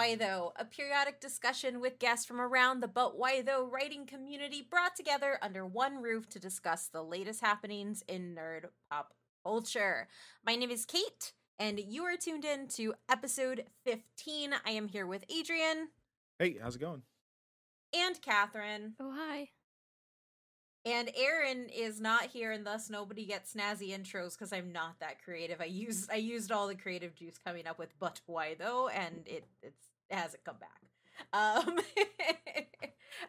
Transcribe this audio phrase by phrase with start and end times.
[0.00, 3.42] Welcome to But Why Though, a periodic discussion with guests from around the But Why
[3.42, 8.70] Though writing community brought together under one roof to discuss the latest happenings in nerd
[8.90, 9.12] pop
[9.44, 10.08] culture.
[10.42, 14.54] My name is Kate, and you are tuned in to episode 15.
[14.64, 15.88] I am here with Adrian
[16.38, 17.02] Hey, how's it going?
[17.94, 18.94] and Catherine.
[18.98, 19.50] Oh, hi.
[20.86, 25.22] And Aaron is not here, and thus nobody gets snazzy intros because I'm not that
[25.22, 25.60] creative.
[25.60, 29.22] I used I used all the creative juice coming up with but why though, and
[29.26, 30.80] it it's it hasn't come back.
[31.32, 31.78] Um,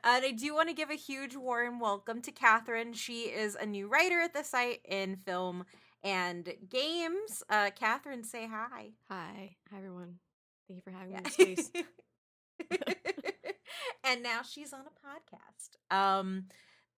[0.03, 2.93] and I do want to give a huge warm welcome to Catherine.
[2.93, 5.65] She is a new writer at the site in film
[6.03, 7.43] and games.
[7.49, 8.91] Uh, Catherine, say hi.
[9.09, 9.55] Hi.
[9.71, 10.15] Hi, everyone.
[10.67, 11.71] Thank you for having me in space.
[14.03, 15.95] and now she's on a podcast.
[15.95, 16.45] Um,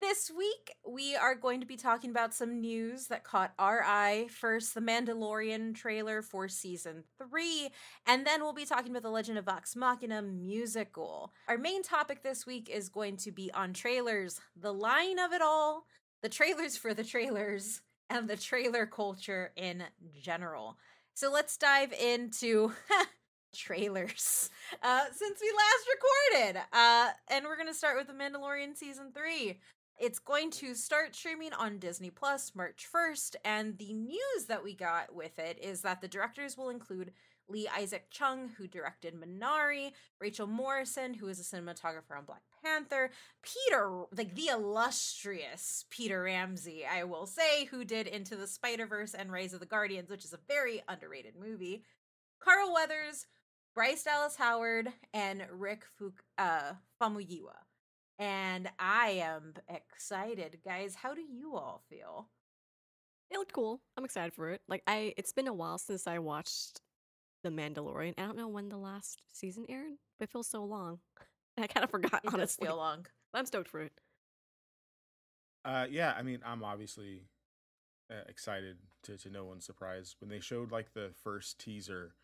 [0.02, 4.26] this week we are going to be talking about some news that caught our eye.
[4.28, 7.70] First, the Mandalorian trailer for season three,
[8.04, 11.32] and then we'll be talking about the Legend of Vox Machina musical.
[11.46, 15.40] Our main topic this week is going to be on trailers, the line of it
[15.40, 15.86] all,
[16.20, 19.84] the trailers for the trailers, and the trailer culture in
[20.20, 20.78] general.
[21.14, 22.72] So let's dive into
[23.54, 24.50] trailers
[24.82, 26.62] uh, since we last recorded.
[26.72, 29.60] Uh, and we're going to start with The Mandalorian Season 3.
[29.98, 33.36] It's going to start streaming on Disney Plus March 1st.
[33.44, 37.12] And the news that we got with it is that the directors will include
[37.48, 43.10] Lee Isaac Chung, who directed Minari, Rachel Morrison, who is a cinematographer on Black Panther,
[43.42, 49.14] Peter, like the illustrious Peter Ramsey, I will say, who did Into the Spider Verse
[49.14, 51.84] and Rise of the Guardians, which is a very underrated movie.
[52.40, 53.26] Carl Weathers,
[53.74, 57.54] Bryce Dallas Howard, and Rick Fuk- uh, Famuyiwa.
[58.22, 60.94] And I am excited, guys.
[60.94, 62.28] How do you all feel?
[63.32, 63.80] It looked cool.
[63.96, 64.60] I'm excited for it.
[64.68, 66.82] Like I, it's been a while since I watched
[67.42, 68.14] The Mandalorian.
[68.16, 71.00] I don't know when the last season aired, but it feels so long.
[71.58, 72.20] I kind of forgot.
[72.22, 73.06] It does honestly, feel long.
[73.32, 73.92] But I'm stoked for it.
[75.64, 77.24] Uh, yeah, I mean, I'm obviously
[78.08, 82.14] uh, excited to to no one's surprise when they showed like the first teaser.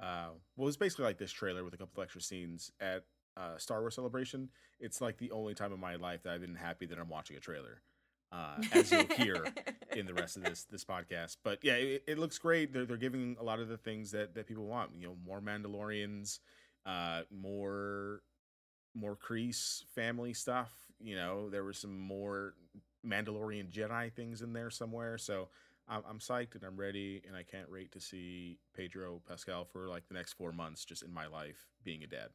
[0.00, 3.04] Uh, well, it was basically like this trailer with a couple of extra scenes at
[3.36, 4.50] uh, Star Wars Celebration.
[4.80, 7.36] It's like the only time in my life that I've been happy that I'm watching
[7.36, 7.82] a trailer.
[8.32, 9.44] Uh, as you'll hear
[9.94, 11.36] in the rest of this this podcast.
[11.44, 12.72] But yeah, it, it looks great.
[12.72, 14.92] They're they're giving a lot of the things that that people want.
[14.98, 16.38] You know, more Mandalorians,
[16.86, 18.22] uh, more
[18.94, 20.72] more Kryze family stuff.
[20.98, 22.54] You know, there was some more
[23.06, 25.18] Mandalorian Jedi things in there somewhere.
[25.18, 25.48] So
[25.88, 29.88] I'm, I'm psyched and I'm ready, and I can't wait to see Pedro Pascal for
[29.88, 32.28] like the next four months, just in my life being a dad.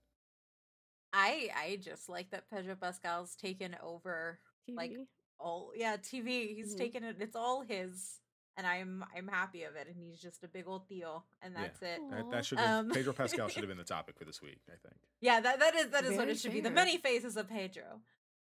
[1.13, 4.94] I I just like that Pedro Pascal's taken over Like,
[5.40, 6.56] all yeah TV.
[6.56, 6.78] He's Mhm.
[6.78, 7.18] taken it.
[7.19, 8.19] It's all his,
[8.57, 9.88] and I'm I'm happy of it.
[9.88, 11.62] And he's just a big old Theo, and Yeah.
[11.63, 12.00] that's it.
[12.12, 14.62] That, that should have Um, Pedro Pascal should have been the topic for this week.
[14.67, 15.00] I think.
[15.22, 16.59] Yeah, that that is that is what it should be.
[16.62, 18.01] The many faces of Pedro.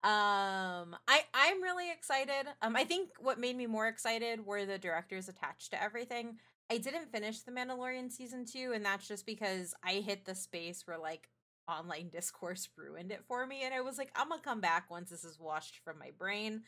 [0.05, 2.47] Um, I I'm really excited.
[2.61, 6.39] Um, I think what made me more excited were the directors attached to everything.
[6.71, 10.87] I didn't finish The Mandalorian season two, and that's just because I hit the space
[10.87, 11.31] where like
[11.69, 15.11] online discourse ruined it for me, and I was like, I'm gonna come back once
[15.11, 16.63] this is washed from my brain.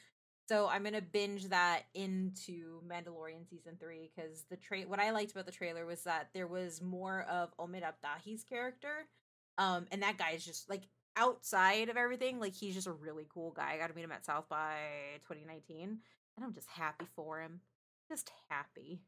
[0.49, 5.33] So I'm gonna binge that into Mandalorian season three because the tra- what I liked
[5.33, 9.09] about the trailer was that there was more of Omid Abtahi's character,
[9.59, 10.83] um, and that guy is just like
[11.17, 13.73] outside of everything, like he's just a really cool guy.
[13.75, 14.77] I got to meet him at South by
[15.27, 15.99] 2019,
[16.37, 17.61] and I'm just happy for him,
[18.09, 19.01] just happy.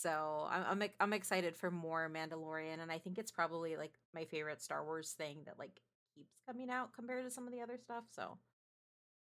[0.00, 4.24] So I'm I'm, I'm excited for more Mandalorian, and I think it's probably like my
[4.24, 5.80] favorite Star Wars thing that like
[6.14, 8.04] keeps coming out compared to some of the other stuff.
[8.10, 8.38] So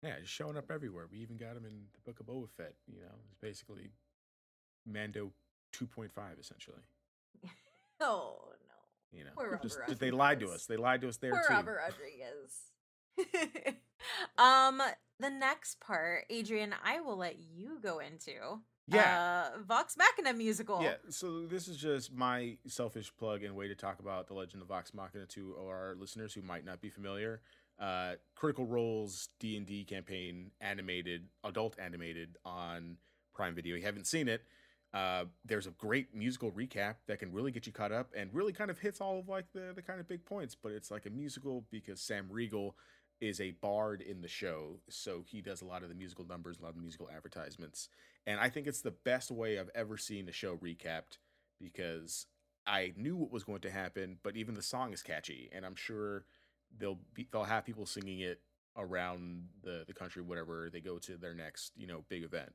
[0.02, 1.06] Yeah, just showing up everywhere.
[1.10, 2.74] We even got him in the Book of Boba Fett.
[2.86, 3.90] You know, it's basically
[4.86, 5.32] Mando
[5.74, 6.82] 2.5 essentially.
[8.00, 9.18] oh no.
[9.18, 10.66] You know, Poor just, Robert they lied to us.
[10.66, 11.54] They lied to us there Poor too.
[11.54, 12.66] Robert Rodriguez.
[14.38, 14.82] um,
[15.18, 18.60] the next part, Adrian, I will let you go into.
[18.88, 19.48] Yeah.
[19.54, 20.82] Uh, Vox Machina musical.
[20.82, 24.62] Yeah, so this is just my selfish plug and way to talk about the Legend
[24.62, 27.40] of Vox Machina to our listeners who might not be familiar.
[27.80, 32.96] Uh, Critical Role's D and D campaign, animated, adult animated on
[33.34, 33.76] Prime Video.
[33.76, 34.42] You haven't seen it.
[34.94, 38.52] Uh, there's a great musical recap that can really get you caught up and really
[38.52, 40.54] kind of hits all of like the the kind of big points.
[40.54, 42.76] But it's like a musical because Sam Riegel
[43.20, 46.58] is a bard in the show, so he does a lot of the musical numbers,
[46.58, 47.88] a lot of the musical advertisements
[48.26, 51.18] and I think it's the best way I've ever seen a show recapped
[51.60, 52.26] because
[52.66, 55.76] I knew what was going to happen, but even the song is catchy, and I'm
[55.76, 56.24] sure
[56.76, 58.40] they'll be they'll have people singing it
[58.76, 62.52] around the the country whenever they go to their next you know big event.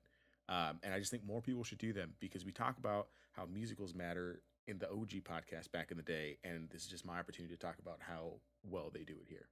[0.49, 3.45] Um, and I just think more people should do them because we talk about how
[3.45, 7.19] musicals matter in the OG podcast back in the day, and this is just my
[7.19, 8.33] opportunity to talk about how
[8.63, 9.47] well they do it here.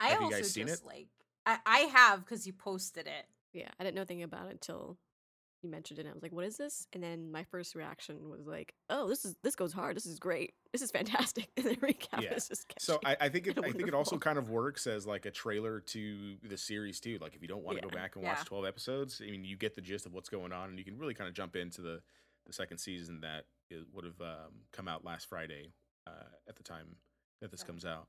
[0.00, 0.86] I Have you also guys seen just it?
[0.86, 1.08] like
[1.46, 3.26] I, I have because you posted it.
[3.52, 4.98] Yeah, I didn't know anything about it until
[5.62, 6.02] you mentioned it.
[6.02, 9.08] And I was like, "What is this?" And then my first reaction was like, "Oh,
[9.08, 9.96] this is this goes hard.
[9.96, 10.54] This is great.
[10.72, 12.34] This is fantastic." And then recap Yeah.
[12.34, 12.86] is just catchy.
[12.86, 15.30] So I, I think it, I think it also kind of works as like a
[15.30, 17.18] trailer to the series too.
[17.20, 18.30] Like if you don't want to go back and Yeah.
[18.34, 20.84] watch twelve episodes, I mean, you get the gist of what's going on, and you
[20.84, 22.02] can really kind of jump into the
[22.46, 23.44] the second season that
[23.92, 25.72] would have um, come out last Friday
[26.06, 26.96] uh, at the time
[27.40, 27.66] that this Right.
[27.68, 28.08] comes out.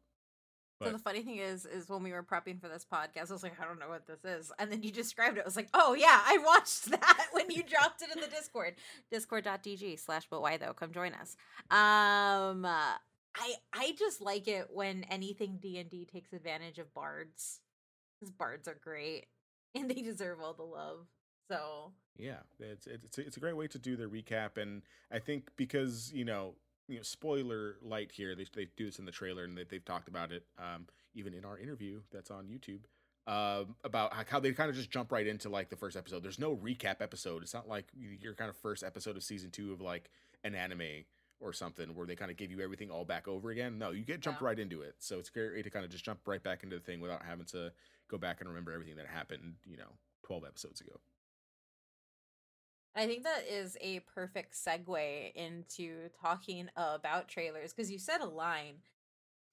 [0.85, 3.43] So the funny thing is, is when we were prepping for this podcast, I was
[3.43, 5.41] like, I don't know what this is, and then you described it.
[5.41, 8.75] I was like, Oh yeah, I watched that when you dropped it in the Discord,
[9.11, 10.73] discord.gg slash but why though.
[10.73, 11.35] Come join us.
[11.69, 12.95] Um, uh,
[13.35, 17.59] I I just like it when anything D and D takes advantage of bards,
[18.19, 19.27] because bards are great
[19.75, 21.07] and they deserve all the love.
[21.49, 24.81] So Yeah, it's it's a, it's a great way to do the recap, and
[25.11, 26.55] I think because you know
[26.91, 29.85] you know spoiler light here, they they do this in the trailer, and they, they've
[29.85, 32.81] talked about it um, even in our interview that's on YouTube
[33.27, 36.23] um, about how, they kind of just jump right into like the first episode.
[36.23, 37.43] There's no recap episode.
[37.43, 40.09] It's not like your kind of first episode of season two of like
[40.43, 41.05] an anime
[41.39, 43.77] or something where they kind of give you everything all back over again.
[43.77, 44.47] No, you get jumped Yeah.
[44.47, 46.81] right into it, so it's great to kind of just jump right back into the
[46.81, 47.71] thing without having to
[48.09, 49.55] go back and remember everything that happened.
[49.65, 49.93] You know,
[50.23, 50.99] twelve episodes ago.
[52.95, 58.25] I think that is a perfect segue into talking about trailers because you said a
[58.25, 58.75] line,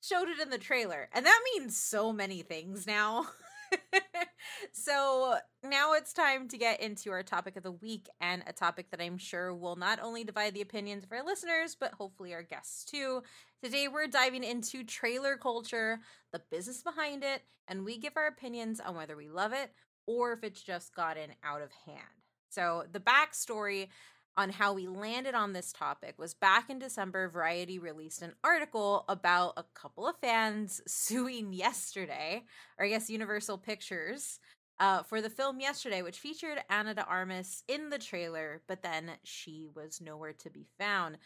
[0.03, 3.27] showed it in the trailer, and that means so many things now.
[4.73, 8.91] so now it's time to get into our topic of the week and a topic
[8.91, 12.43] that I'm sure will not only divide the opinions of our listeners, but hopefully our
[12.43, 13.23] guests too.
[13.63, 16.01] Today we're diving into trailer culture,
[16.33, 19.73] the business behind it, and we give our opinions on whether we love it
[20.07, 22.28] or if it's just gotten out of hand.
[22.51, 23.89] So, the backstory
[24.37, 29.05] on how we landed on this topic was back in December, Variety released an article
[29.09, 32.45] about a couple of fans suing yesterday,
[32.79, 34.39] or I guess Universal Pictures,
[34.81, 39.11] uh, for the film yesterday, which featured Ana de Armas in the trailer, but then
[39.25, 41.19] she was nowhere to be found.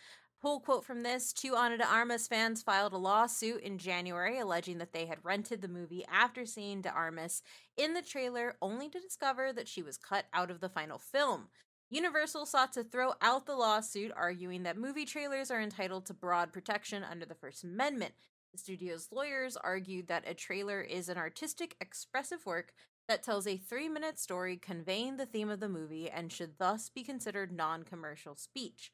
[0.43, 4.79] Pull quote from this Two Ana de Armas fans filed a lawsuit in January alleging
[4.79, 7.43] that they had rented the movie after seeing de Armas
[7.77, 11.47] in the trailer, only to discover that she was cut out of the final film.
[11.91, 16.53] Universal sought to throw out the lawsuit, arguing that movie trailers are entitled to broad
[16.53, 18.15] protection under the First Amendment.
[18.51, 22.73] The studio's lawyers argued that a trailer is an artistic, expressive work
[23.07, 26.91] that tells a three minute story conveying the theme of the movie and should thus
[26.91, 28.91] be considered non commercial speech.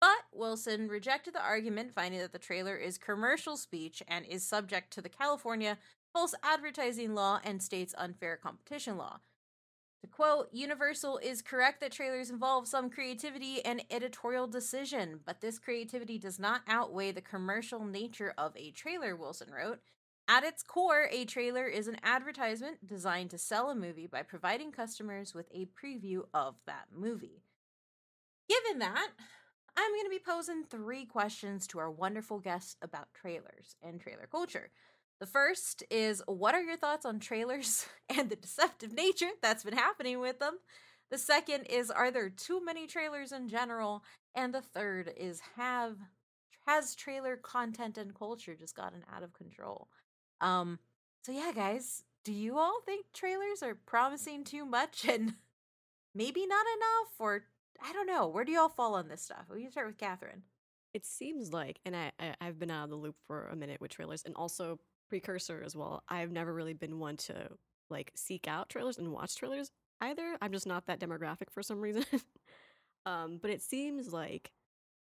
[0.00, 4.92] But Wilson rejected the argument, finding that the trailer is commercial speech and is subject
[4.94, 5.76] to the California
[6.12, 9.20] false advertising law and state's unfair competition law.
[10.00, 15.58] To quote, Universal is correct that trailers involve some creativity and editorial decision, but this
[15.58, 19.80] creativity does not outweigh the commercial nature of a trailer, Wilson wrote.
[20.26, 24.72] At its core, a trailer is an advertisement designed to sell a movie by providing
[24.72, 27.42] customers with a preview of that movie.
[28.48, 29.08] Given that,
[29.76, 34.28] I'm going to be posing three questions to our wonderful guests about trailers and trailer
[34.30, 34.70] culture.
[35.20, 39.76] The first is what are your thoughts on trailers and the deceptive nature that's been
[39.76, 40.58] happening with them?
[41.10, 44.02] The second is are there too many trailers in general?
[44.34, 45.96] And the third is have
[46.66, 49.88] has trailer content and culture just gotten out of control?
[50.40, 50.78] Um
[51.22, 55.34] so yeah guys, do you all think trailers are promising too much and
[56.14, 57.44] maybe not enough or
[57.82, 58.28] I don't know.
[58.28, 59.46] Where do y'all fall on this stuff?
[59.52, 60.42] We can start with Catherine.
[60.92, 63.80] It seems like, and I, I I've been out of the loop for a minute
[63.80, 66.02] with trailers, and also precursor as well.
[66.08, 67.48] I've never really been one to
[67.90, 69.70] like seek out trailers and watch trailers
[70.00, 70.36] either.
[70.40, 72.04] I'm just not that demographic for some reason.
[73.06, 74.52] um, but it seems like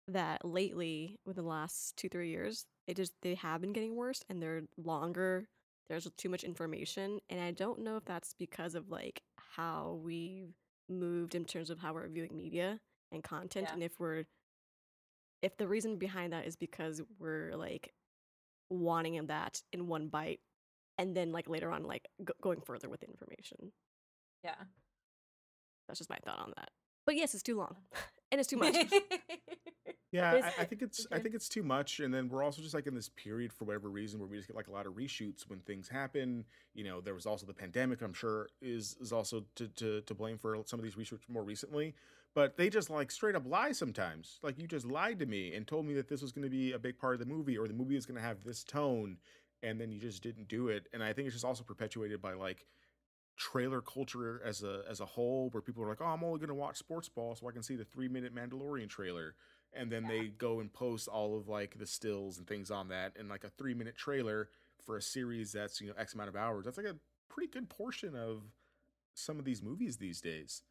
[0.08, 4.24] that lately, within the last two three years, it just they have been getting worse,
[4.28, 5.48] and they're longer.
[5.88, 9.22] There's too much information, and I don't know if that's because of like
[9.56, 10.54] how we've
[10.90, 12.80] moved in terms of how we're viewing media
[13.12, 13.74] and content, Yeah.
[13.74, 14.24] and if we're
[15.42, 17.94] if the reason behind that is because we're like
[18.68, 20.40] wanting that in one bite
[20.98, 23.72] and then like later on like g- going further with information
[24.44, 24.54] Yeah.
[25.88, 26.70] that's just my thought on that
[27.06, 27.76] but yes it's too long
[28.30, 28.74] and it's too much
[30.12, 32.74] Yeah, I, I think it's I think it's too much, and then we're also just
[32.74, 34.94] like in this period for whatever reason where we just get like a lot of
[34.94, 36.44] reshoots when things happen.
[36.74, 38.02] You know, there was also the pandemic.
[38.02, 41.44] I'm sure is is also to to, to blame for some of these reshoots more
[41.44, 41.94] recently.
[42.34, 44.40] But they just like straight up lie sometimes.
[44.42, 46.72] Like you just lied to me and told me that this was going to be
[46.72, 49.16] a big part of the movie, or the movie is going to have this tone,
[49.62, 50.88] and then you just didn't do it.
[50.92, 52.66] And I think it's just also perpetuated by like
[53.40, 56.48] trailer culture as a as a whole where people are like, "Oh, I'm only going
[56.48, 59.34] to watch sports ball so I can see the 3-minute Mandalorian trailer."
[59.72, 60.08] And then Yeah.
[60.08, 63.44] they go and post all of like the stills and things on that and like
[63.44, 64.50] a 3-minute trailer
[64.84, 66.64] for a series that's, you know, X amount of hours.
[66.64, 66.96] That's like a
[67.28, 68.42] pretty good portion of
[69.14, 70.62] some of these movies these days.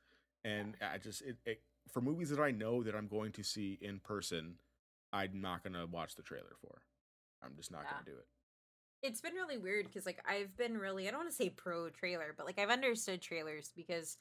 [0.43, 1.61] And I just it, it
[1.91, 4.59] for movies that I know that I'm going to see in person,
[5.11, 6.81] I'm not going to watch the trailer for.
[7.41, 7.93] I'm just not Yeah.
[7.93, 8.27] going to do it.
[9.01, 11.89] It's been really weird because like I've been really I don't want to say pro
[11.89, 14.17] trailer, but like I've understood trailers because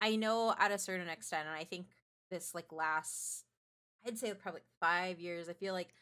[0.00, 1.86] I know at a certain extent, and I think
[2.30, 3.44] this like lasts
[4.06, 5.48] I'd say probably five years.
[5.48, 5.94] I feel like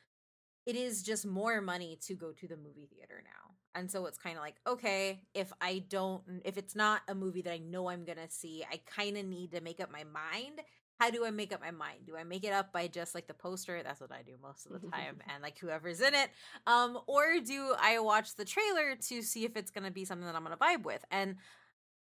[0.67, 3.55] it is just more money to go to the movie theater now.
[3.75, 7.43] And so it's kind of like, okay, if I don't, if it's not a movie
[7.43, 10.05] that I know I'm going to see, I kind of need to make up my
[10.05, 10.61] mind.
[10.99, 12.07] How do I make up my mind?
[12.07, 13.83] Do I make it up by just like the poster?
[13.83, 15.19] That's what I do most of the time.
[15.33, 16.31] and like whoever's in it.
[16.67, 20.27] Um, or do I watch the trailer to see if it's going to be something
[20.27, 21.05] that I'm going to vibe with?
[21.11, 21.37] And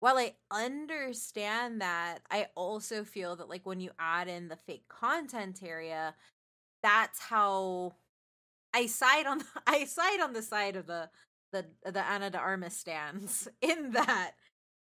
[0.00, 4.86] while I understand that, I also feel that like when you add in the fake
[4.88, 6.14] content area,
[6.82, 7.94] that's how
[8.74, 11.08] I side on I side on the side of the
[11.52, 14.32] the the Ana de Armas stands in that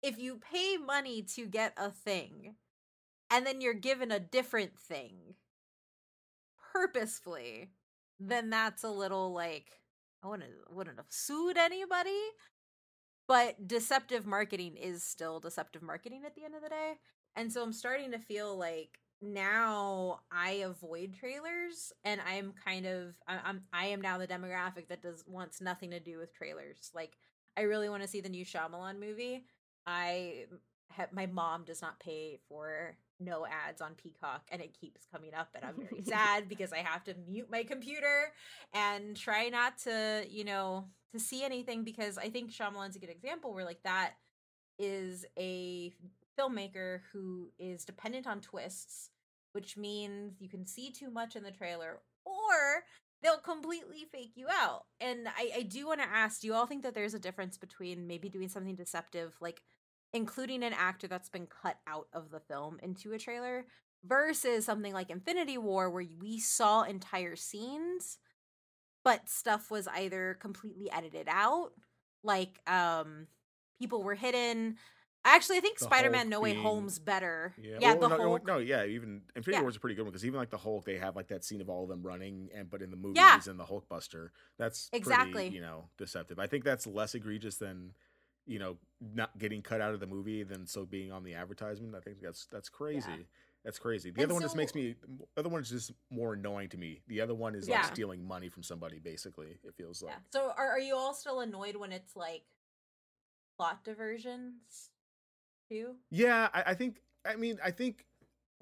[0.03, 2.55] if you pay money to get a thing
[3.31, 5.35] and then you're given a different thing
[6.73, 7.69] purposefully,
[8.21, 8.29] mm.
[8.29, 9.81] then that's a little like
[10.23, 12.21] I wouldn't wouldn't have sued anybody.
[13.27, 16.93] But deceptive marketing is still deceptive marketing at the end of the day.
[17.35, 23.15] And so I'm starting to feel like now I avoid trailers and I'm kind of
[23.27, 26.91] I'm I am now the demographic that does wants nothing to do with trailers.
[26.93, 27.17] Like
[27.57, 29.45] I really want to see the new Shyamalan movie.
[29.85, 30.45] I
[30.91, 35.33] have my mom does not pay for no ads on Peacock and it keeps coming
[35.33, 38.33] up and I'm very sad because I have to mute my computer
[38.73, 43.09] and try not to, you know, to see anything because I think Shyamalan's a good
[43.09, 44.13] example where like that
[44.79, 45.91] is a
[46.37, 49.09] filmmaker who is dependent on twists,
[49.53, 52.83] which means you can see too much in the trailer or
[53.23, 54.85] they'll completely fake you out.
[54.99, 57.57] And I, I do want to ask, do you all think that there's a difference
[57.57, 59.61] between maybe doing something deceptive, like
[60.17, 63.65] including an actor that's been cut out of the film into a trailer,
[64.03, 68.17] versus something like Infinity War, where we saw entire scenes,
[69.03, 71.71] but stuff was either completely edited out,
[72.23, 73.27] like um
[73.79, 74.75] people were hidden.
[75.25, 77.53] Actually, I think The Spider-Man Hulk No Way being- Home's better.
[77.61, 78.45] Yeah, Yeah, well, the no, Hulk.
[78.45, 79.61] no, yeah, even Infinity Yeah.
[79.61, 81.43] War is a pretty good one because even like the Hulk, they have like that
[81.43, 83.35] scene of all of them running, and but in the movie, Yeah.
[83.35, 84.29] he's in the Hulkbuster.
[84.57, 85.33] That's Exactly.
[85.33, 86.39] pretty, you know, deceptive.
[86.39, 87.93] I think that's less egregious than
[88.47, 88.77] you know
[89.13, 91.95] not getting cut out of the movie than so being on the advertisement.
[91.95, 93.27] I think that's that's crazy.
[93.65, 94.11] That's crazy.
[94.11, 94.95] The And other one just makes me.
[95.05, 97.01] The other one is just more annoying to me.
[97.07, 97.81] The other one is Yeah.
[97.81, 98.99] like stealing money from somebody.
[98.99, 100.13] Basically, it feels like.
[100.13, 100.19] Yeah.
[100.31, 102.43] So are are you all still annoyed when it's like
[103.57, 104.91] plot diversions
[105.69, 105.95] too?
[106.09, 107.01] Yeah, I, I think.
[107.25, 108.05] I mean, I think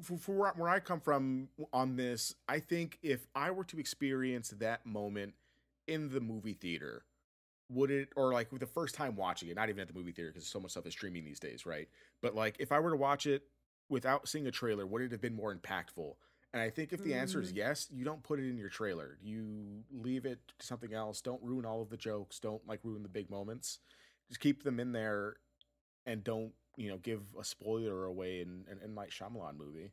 [0.01, 3.77] for, for where, where I come from on this, I think if I were to
[3.80, 5.36] experience that moment
[5.88, 7.04] in the movie theater,
[7.69, 10.31] would it, or like the first time watching it, not even at the movie theater
[10.31, 11.88] because so much stuff is streaming these days, right?
[12.22, 13.43] But like if I were to watch it
[13.89, 16.13] without seeing a trailer, would it have been more impactful?
[16.53, 17.57] And I think if the answer is Mm.
[17.57, 19.17] yes, you don't put it in your trailer.
[19.22, 21.22] You leave it to something else.
[21.22, 22.39] Don't ruin all of the jokes.
[22.39, 23.79] Don't like ruin the big moments.
[24.29, 25.36] Just keep them in there
[26.05, 29.91] and don't you know give a spoiler away in an M Night Shyamalan movie,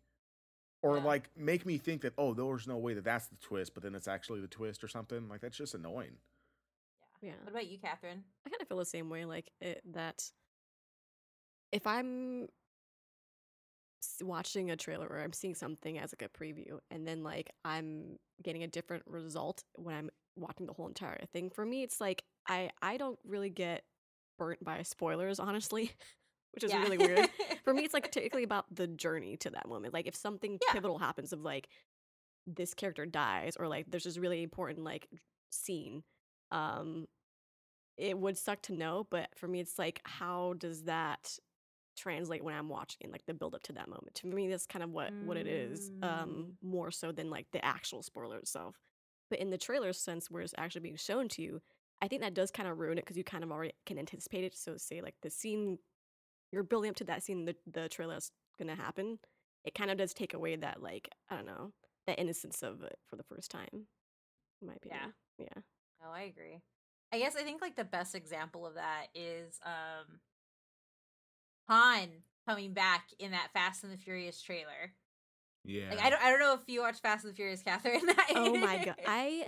[0.82, 1.04] or Yeah.
[1.04, 3.94] like make me think that oh there's no way that that's the twist, but then
[3.94, 5.28] it's actually the twist or something.
[5.28, 6.18] Like that's just annoying.
[7.22, 7.32] Yeah.
[7.44, 8.24] What about you, Catherine?
[8.46, 9.24] I kind of feel the same way.
[9.24, 10.24] Like it, that,
[11.70, 12.48] if I'm
[14.20, 18.18] watching a trailer or I'm seeing something as like a preview, and then like I'm
[18.42, 21.50] getting a different result when I'm watching the whole entire thing.
[21.50, 23.84] For me, it's like I I don't really get
[24.38, 25.92] burnt by spoilers, honestly,
[26.54, 26.82] which is Yeah.
[26.82, 27.28] really weird.
[27.64, 29.94] For me, it's like typically about the journey to that moment.
[29.94, 30.72] Like if something Yeah.
[30.72, 31.68] pivotal happens of like
[32.48, 35.08] this character dies or like there's this really important like
[35.52, 36.02] scene
[36.52, 37.06] um
[37.98, 41.38] it would suck to know but for me it's like how does that
[41.96, 44.14] translate when i'm watching like the build up to that moment?
[44.16, 47.64] To me that's kind of what what it is um more so than like the
[47.64, 48.76] actual spoiler itself.
[49.28, 51.60] But in the trailer sense where it's actually being shown to you
[52.00, 54.44] i think that does kind of ruin it because you kind of already can anticipate
[54.44, 54.56] it.
[54.56, 55.78] So say like the scene
[56.50, 59.18] you're building up to that scene the, the trailer is gonna happen
[59.64, 61.72] it kind of does take away that like i don't know
[62.06, 63.86] that innocence of it for the first time
[64.60, 65.00] in my opinion.
[65.38, 65.62] Yeah
[66.02, 66.60] No, I agree.
[67.12, 70.18] I guess I think like the best example of that is um
[71.68, 72.08] Han
[72.48, 74.94] coming back in that Fast and the Furious trailer.
[75.64, 75.90] Yeah.
[75.90, 78.00] Like I don't I don't know if you watch Fast and the Furious, Catherine.
[78.34, 79.46] oh my god i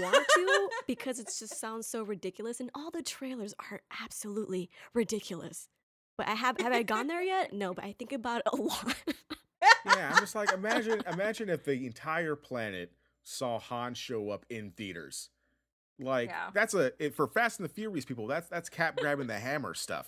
[0.00, 5.68] want to because it just sounds so ridiculous and all the trailers are absolutely ridiculous
[6.16, 7.52] But I have have I gone there yet?
[7.52, 8.94] No, but I think about it a lot.
[9.84, 14.70] yeah, I'm just like imagine imagine if the entire planet saw Han show up in
[14.70, 15.28] theaters.
[15.98, 16.50] Like Yeah.
[16.52, 18.26] that's a it, for Fast and the Furious people.
[18.26, 20.06] That's that's Cap grabbing the hammer stuff,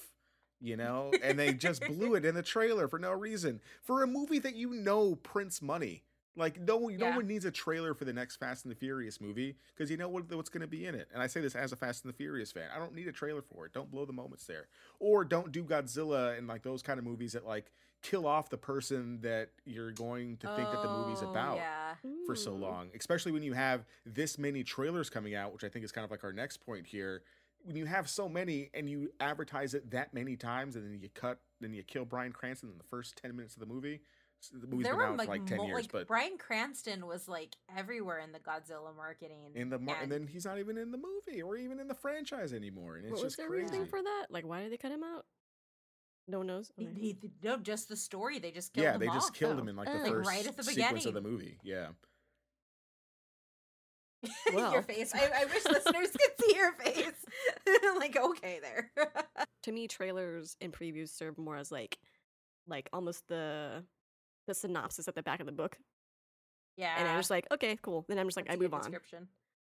[0.60, 1.12] you know.
[1.22, 4.54] And they just blew it in the trailer for no reason for a movie that
[4.54, 6.02] you know prints money.
[6.36, 7.10] Like no one, Yeah.
[7.10, 9.96] no one needs a trailer for the next Fast and the Furious movie because you
[9.96, 11.08] know what, what's going to be in it.
[11.12, 12.68] And I say this as a Fast and the Furious fan.
[12.72, 13.72] I don't need a trailer for it.
[13.72, 14.68] Don't blow the moments there,
[15.00, 18.56] or don't do Godzilla and like those kind of movies that like kill off the
[18.56, 21.94] person that you're going to think that the movie's Oh, about Yeah.
[22.26, 25.84] for so long, especially when you have this many trailers coming out, which I think
[25.84, 27.22] is kind of like our next point here.
[27.64, 31.08] When you have so many and you advertise it that many times, and then you
[31.12, 34.00] cut, then you kill Bryan Cranston in the first ten minutes of the movie.
[34.40, 36.06] S- The movie's there been were out like, for like ten mul- years, like but
[36.06, 39.50] Bryan Cranston was like everywhere in the Godzilla marketing.
[39.56, 41.88] in the mar- and and- then he's not even in the movie or even in
[41.88, 43.62] the franchise anymore, and it's what was just their crazy.
[43.64, 44.26] reasoning for that?
[44.30, 45.26] Like, why did they cut him out?
[46.30, 46.70] No one knows.
[46.78, 46.90] Okay.
[46.94, 48.38] he, no, just the story.
[48.38, 49.34] They just killed yeah, him they just off.
[49.34, 49.60] killed Oh.
[49.60, 51.58] him in like the Like, first right at the sequence of the movie.
[51.64, 51.88] Yeah,
[54.52, 55.12] your face.
[55.14, 57.24] I, I wish listeners could see your face.
[57.98, 58.90] like, okay, there.
[59.62, 61.98] to me, trailers and previews serve more as like,
[62.66, 63.84] like almost the
[64.46, 65.76] the synopsis at the back of the book.
[66.76, 66.94] yeah.
[66.98, 68.04] And I'm just like, okay, cool.
[68.08, 68.92] Then I'm just like, that's I a good move on.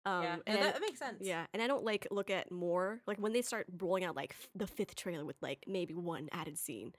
[0.06, 1.18] Um, yeah, and no, that, makes sense.
[1.22, 4.36] Yeah, and I don't like look at more like when they start rolling out like
[4.40, 6.94] f- the fifth trailer with like maybe one added scene.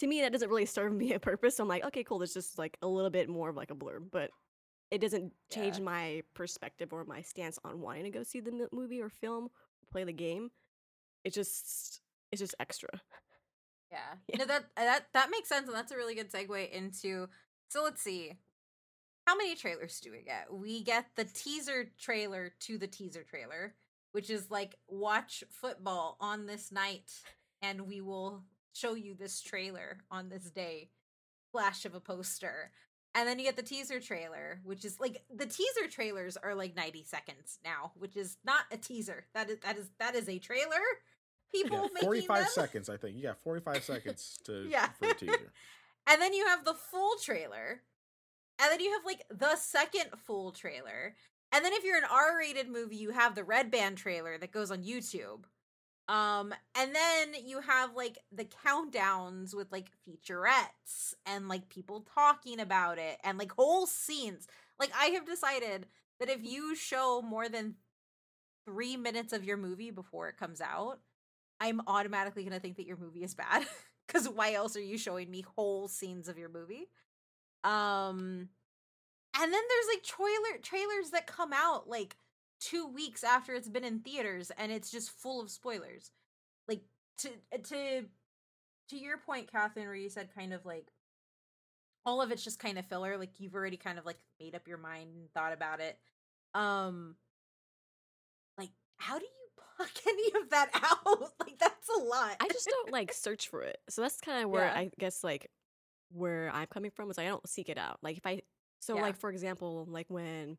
[0.00, 1.56] To me, that doesn't really serve me a purpose.
[1.56, 2.18] So I'm like, okay, cool.
[2.18, 4.30] There's just like a little bit more of like a blurb, but
[4.90, 5.84] it doesn't change Yeah.
[5.84, 9.48] my perspective or my stance on wanting to go see the m- movie or film,
[9.90, 10.50] play the game.
[11.24, 12.00] It just
[12.32, 12.88] it's just extra.
[13.90, 13.98] Yeah.
[14.28, 14.36] Yeah.
[14.38, 17.28] No, that that that makes sense, and that's a really good segue into.
[17.68, 18.32] So let's see,
[19.26, 20.46] how many trailers do we get?
[20.52, 23.74] We get the teaser trailer to the teaser trailer,
[24.12, 27.12] which is like watch football on this night,
[27.60, 30.90] and we will show you this trailer on this day.
[31.52, 32.70] Flash of a poster.
[33.14, 36.76] And then you get the teaser trailer, which is like the teaser trailers are like
[36.76, 39.24] 90 seconds now, which is not a teaser.
[39.34, 40.82] That is that is that is a trailer.
[41.50, 42.52] People yeah, forty-five them.
[42.52, 42.88] seconds.
[42.90, 44.88] I think you got forty-five seconds to Yeah.
[44.98, 45.52] for a teaser.
[46.06, 47.80] And then you have the full trailer.
[48.60, 51.14] And then you have like the second full trailer.
[51.52, 54.70] And then if you're an R-rated movie, you have the red band trailer that goes
[54.70, 55.44] on YouTube.
[56.08, 62.60] Um and then you have like the countdowns with like featurettes and like people talking
[62.60, 64.46] about it and like whole scenes.
[64.78, 65.86] Like I have decided
[66.20, 67.74] that if you show more than
[68.66, 71.00] 3 minutes of your movie before it comes out,
[71.60, 73.66] I'm automatically to think that your movie is bad
[74.08, 76.88] cuz why else are you showing me whole scenes of your movie?
[77.66, 78.48] Um
[79.38, 82.16] and then there's like trailer trailers that come out like
[82.60, 86.10] 2 weeks after it's been in theaters and it's just full of spoilers.
[86.68, 86.82] Like
[87.18, 87.28] to
[87.64, 88.04] to
[88.90, 90.86] to your point Catherine where you said kind of like
[92.06, 94.68] all of it's just kind of filler like you've already kind of like made up
[94.68, 95.98] your mind and thought about it.
[96.54, 97.16] Um
[98.56, 99.30] like how do you
[99.76, 100.70] pluck any of that
[101.06, 101.32] out?
[101.40, 102.36] like that's a lot.
[102.40, 103.78] I just don't like search for it.
[103.90, 104.72] So that's kind of where Yeah.
[104.74, 105.50] I guess like
[106.10, 107.98] where I'm coming from is I don't seek it out.
[108.02, 108.42] Like if I
[108.80, 109.02] so Yeah.
[109.02, 110.58] like for example, like when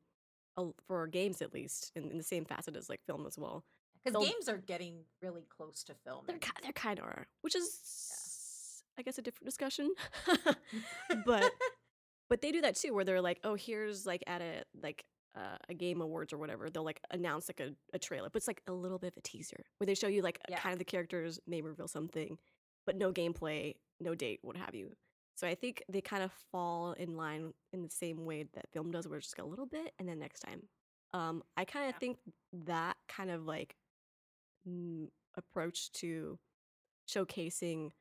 [0.87, 3.63] for games at least in, in the same facet as like film as well.
[4.05, 6.25] Cuz games are getting really close to film.
[6.27, 9.93] They're ki- they're kind of are, which is I guess a different discussion.
[11.25, 11.51] but
[12.29, 15.05] but they do that too where they're like, "Oh, here's like at a like
[15.35, 18.47] uh, a game awards or whatever, they'll like announce like a, a trailer, but it's
[18.47, 20.57] like a little bit of a teaser where they show you like Yeah.
[20.59, 22.39] kind of the characters, may reveal something,
[22.87, 24.95] but no gameplay, no date, what have you.
[25.37, 28.91] So I think they kind of fall in line in the same way that film
[28.91, 30.69] does, where it's just a little bit and then next time.
[31.13, 31.99] Um, I kind of Yeah.
[31.99, 32.19] think
[32.53, 33.77] that kind of like
[34.67, 36.39] mm, approach to
[37.09, 37.91] showcasing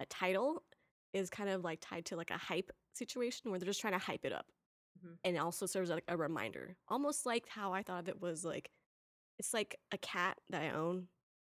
[0.00, 0.64] a title
[1.12, 3.98] is kind of like tied to like a hype situation where they're just trying to
[3.98, 4.46] hype it up
[4.96, 5.14] Mhm.
[5.24, 8.44] and also serves as like a reminder almost like how i thought of it was
[8.44, 8.70] like
[9.38, 10.98] it's like a cat that i own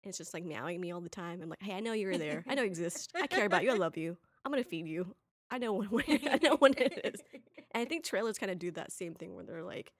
[0.03, 2.17] and it's just like meowing me all the time i'm like hey i know you're
[2.17, 4.87] there i know you exist i care about you i love you i'm gonna feed
[4.87, 5.15] you
[5.49, 7.21] i know when, when i know when it is
[7.73, 9.91] and i think trailers kind of do that same thing where they're like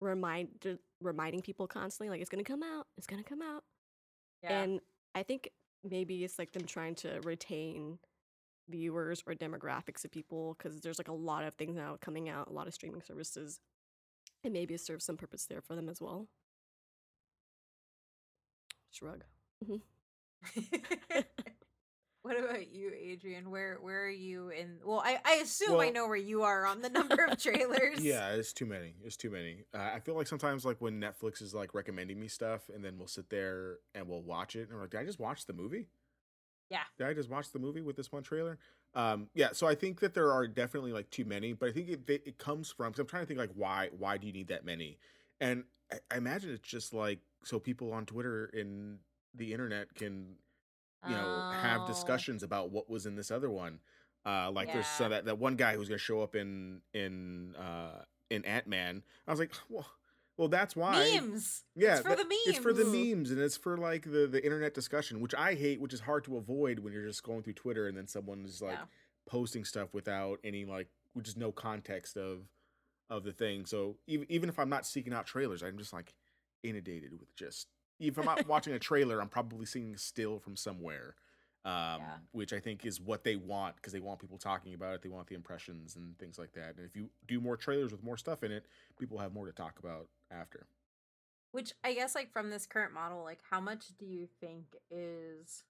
[0.00, 3.62] remind they're reminding people constantly like it's gonna come out it's gonna come out
[4.42, 4.60] yeah.
[4.60, 4.80] and
[5.14, 5.50] I think
[5.82, 7.98] maybe it's like them trying to retain
[8.68, 12.48] viewers or demographics of people because there's like a lot of things now coming out,
[12.48, 13.60] a lot of streaming services.
[14.42, 16.26] And maybe it serves some purpose there for them as well.
[18.90, 19.24] Shrug.
[19.64, 21.20] Mm-hmm.
[22.24, 23.50] what about you, Adrian?
[23.50, 24.78] Where where are you in?
[24.82, 28.00] Well, I I assume I know where you are on the number of trailers.
[28.00, 28.94] Yeah, it's too many.
[29.04, 29.64] It's too many.
[29.74, 32.96] Uh, I feel like sometimes, like when Netflix is like recommending me stuff, and then
[32.96, 35.52] we'll sit there and we'll watch it, and we're like, "Did I just watch the
[35.52, 35.88] movie?"
[36.70, 36.80] Yeah.
[36.96, 38.58] Did I just watch the movie with this one trailer?
[38.94, 39.48] Um, yeah.
[39.52, 42.22] So I think that there are definitely like too many, but I think it it,
[42.24, 44.64] it comes from because I'm trying to think like why why do you need that
[44.64, 44.98] many?
[45.40, 48.98] And I, I imagine it's just like so people on Twitter and
[49.34, 50.36] the internet can
[51.08, 53.80] you know have Oh, discussions about what was in this other one.
[54.26, 58.02] Uh, like there's so that that one guy who's gonna show up in in uh
[58.30, 59.02] in Ant Man.
[59.26, 59.86] I was like, well,
[60.38, 61.18] well that's why.
[61.20, 61.64] Memes.
[61.76, 62.40] Yeah, It's for that- the memes.
[62.46, 65.80] It's for the memes and it's for like the the internet discussion, which I hate,
[65.80, 68.62] which is hard to avoid when you're just going through Twitter and then someone is
[68.62, 68.84] like Yeah.
[69.26, 72.48] posting stuff without any like which is no context of
[73.10, 73.66] of the thing.
[73.66, 76.14] So even even if I'm not seeking out trailers, I'm just like
[76.62, 80.56] inundated with just if I'm not watching a trailer, I'm probably seeing a still from
[80.56, 81.16] somewhere.
[81.66, 82.16] Um, Yeah.
[82.32, 85.02] which I think is what they want because they want people talking about it.
[85.02, 86.76] They want the impressions and things like that.
[86.76, 88.66] And if you do more trailers with more stuff in it,
[88.98, 90.66] people have more to talk about after.
[91.52, 95.64] Which I guess, like, from this current model, like, how much do you think is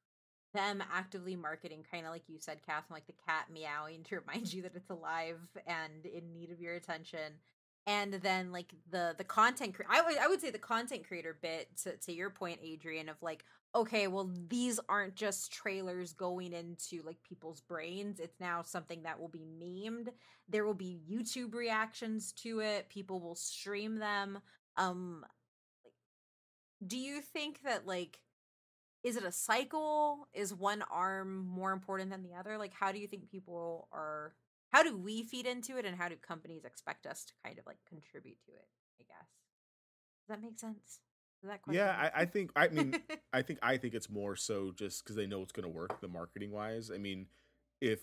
[0.55, 4.53] them actively marketing, kind of like you said, Catherine, like the cat meowing to remind
[4.53, 7.35] you that it's alive and in need of your attention?
[7.87, 11.37] And then, like the the content, cre- I would I would say the content creator
[11.43, 13.45] bit to to your point, Adrian, of like,
[13.75, 18.21] okay, well, these aren't just trailers going into like people's brains.
[18.21, 20.09] It's now something that will be memed.
[20.49, 22.89] There will be YouTube reactions to it.
[22.89, 24.39] People will stream them.
[24.79, 25.25] Um,
[26.87, 28.19] do you think that like
[29.05, 32.99] is it a cycle is one arm more important than the other like how do
[32.99, 34.35] you think people are
[34.75, 37.67] how do we feed into it and how do companies expect us to kind of
[37.67, 38.67] like contribute to it
[39.01, 39.29] i guess
[40.27, 41.01] does that make sense
[41.43, 42.53] does that question Yeah, I, I think.
[42.57, 42.97] I mean.
[43.35, 46.01] I think I think it's more so just because they know it's going to work,
[46.01, 46.91] the marketing wise.
[46.91, 47.27] I mean,
[47.83, 48.01] if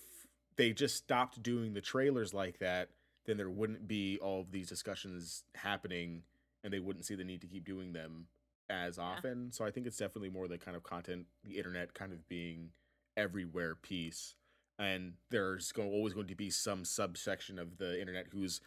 [0.57, 2.89] they just stopped doing the trailers like that,
[3.25, 6.21] then there wouldn't be all of these discussions happening,
[6.63, 8.27] and they wouldn't see the need to keep doing them
[8.69, 9.51] as often.
[9.51, 12.69] So I think it's definitely more the kind of content, the internet kind of being
[13.17, 14.35] everywhere piece.
[14.81, 18.61] And there's go- always going to be some subsection of the internet who's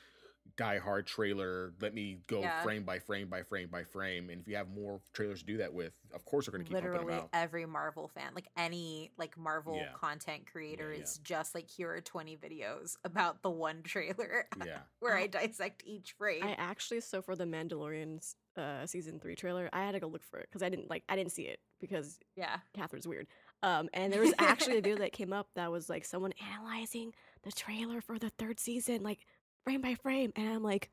[0.58, 2.62] die hard trailer let me go Yeah.
[2.62, 5.56] frame by frame by frame by frame and if you have more trailers to do
[5.56, 8.30] that with of course they're going to keep pumping literally them out every marvel fan
[8.34, 9.88] like any like marvel Yeah.
[9.94, 11.02] content creator yeah.
[11.02, 15.82] is just like here are 20 videos about the one trailer yeah where i dissect
[15.86, 19.98] each frame I actually so for the Mandalorian's uh, season three trailer, I had to
[19.98, 23.08] go look for it because I didn't like I didn't see it because yeah Catherine's
[23.08, 23.26] weird.
[23.62, 27.14] Um, and there was actually a video that came up that was like someone analyzing
[27.44, 29.20] the trailer for the third season, like
[29.64, 30.90] frame by frame, and I'm like,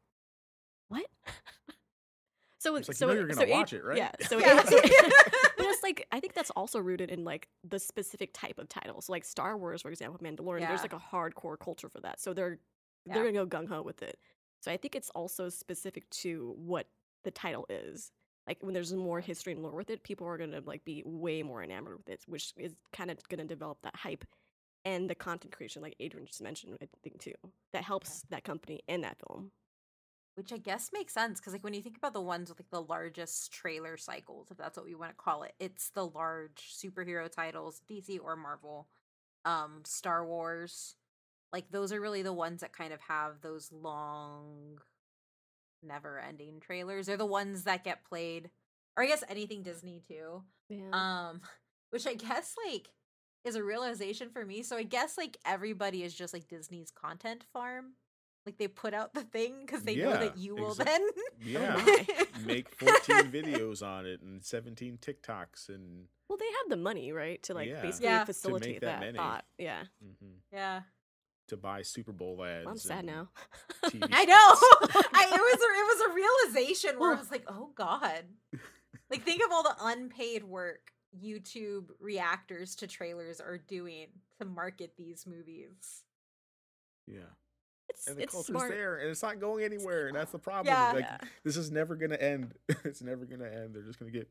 [0.87, 1.05] what?
[2.59, 3.97] so It's like, you so know you're so gonna watch it, right?
[3.97, 4.11] Yeah.
[4.27, 4.61] So, Yeah.
[4.61, 4.79] it- so
[5.57, 9.09] but it's like I think that's also rooted in like the specific type of titles.
[9.09, 10.61] Like Star Wars, for example, Mandalorian.
[10.61, 10.69] Yeah.
[10.69, 12.59] There's like a hardcore culture for that, so they're
[13.05, 13.15] Yeah.
[13.15, 14.17] they're gonna go gung ho with it.
[14.61, 16.87] So I think it's also specific to what
[17.23, 18.11] the title is.
[18.47, 21.43] Like when there's more history and lore with it, people are gonna like be way
[21.43, 24.25] more enamored with it, which is kind of gonna develop that hype
[24.85, 27.33] and the content creation, like Adrian just mentioned, I think too,
[27.73, 29.51] that helps that company and that film.
[30.35, 32.69] which I guess makes sense because like when you think about the ones with like
[32.71, 36.73] the largest trailer cycles, if that's what we want to call it, it's the large
[36.73, 38.87] superhero titles, DC or Marvel,
[39.45, 40.95] um, Star Wars,
[41.53, 44.79] like those are really the ones that kind of have those long,
[45.83, 47.05] never-ending trailers.
[47.07, 48.49] They're the ones that get played,
[48.97, 50.43] or I guess anything Disney too.
[50.69, 50.89] Yeah.
[50.93, 51.41] Um,
[51.91, 52.89] which I guess like
[53.43, 54.63] is a realization for me.
[54.63, 57.93] So I guess like everybody is just like Disney's content farm.
[58.45, 61.07] Like they put out the thing because they know that you will exact- then
[61.45, 61.79] yeah
[62.45, 67.43] make 14 videos on it and 17 tiktoks and well, they have the money, right,
[67.43, 67.81] to like Yeah.
[67.81, 68.13] basically Yeah.
[68.13, 69.45] To make facilitate that that, thought.
[69.59, 69.83] Yeah.
[70.03, 70.81] mhm, yeah.
[71.51, 73.29] To buy super bowl ads I'm sad now.
[73.83, 74.55] I know.
[75.13, 78.23] I it was a, it was a realization where I was like, oh god.
[79.09, 84.07] Like think of all the unpaid work YouTube reactors to trailers are doing
[84.39, 86.03] to market these movies.
[87.07, 87.19] yeah
[87.89, 88.71] it's and the it's culture's smart.
[88.71, 90.93] there and it's not going anywhere and that's the problem Yeah.
[90.93, 91.17] like Yeah.
[91.43, 92.53] this is never gonna end
[92.85, 94.29] it's never gonna end they're just gonna get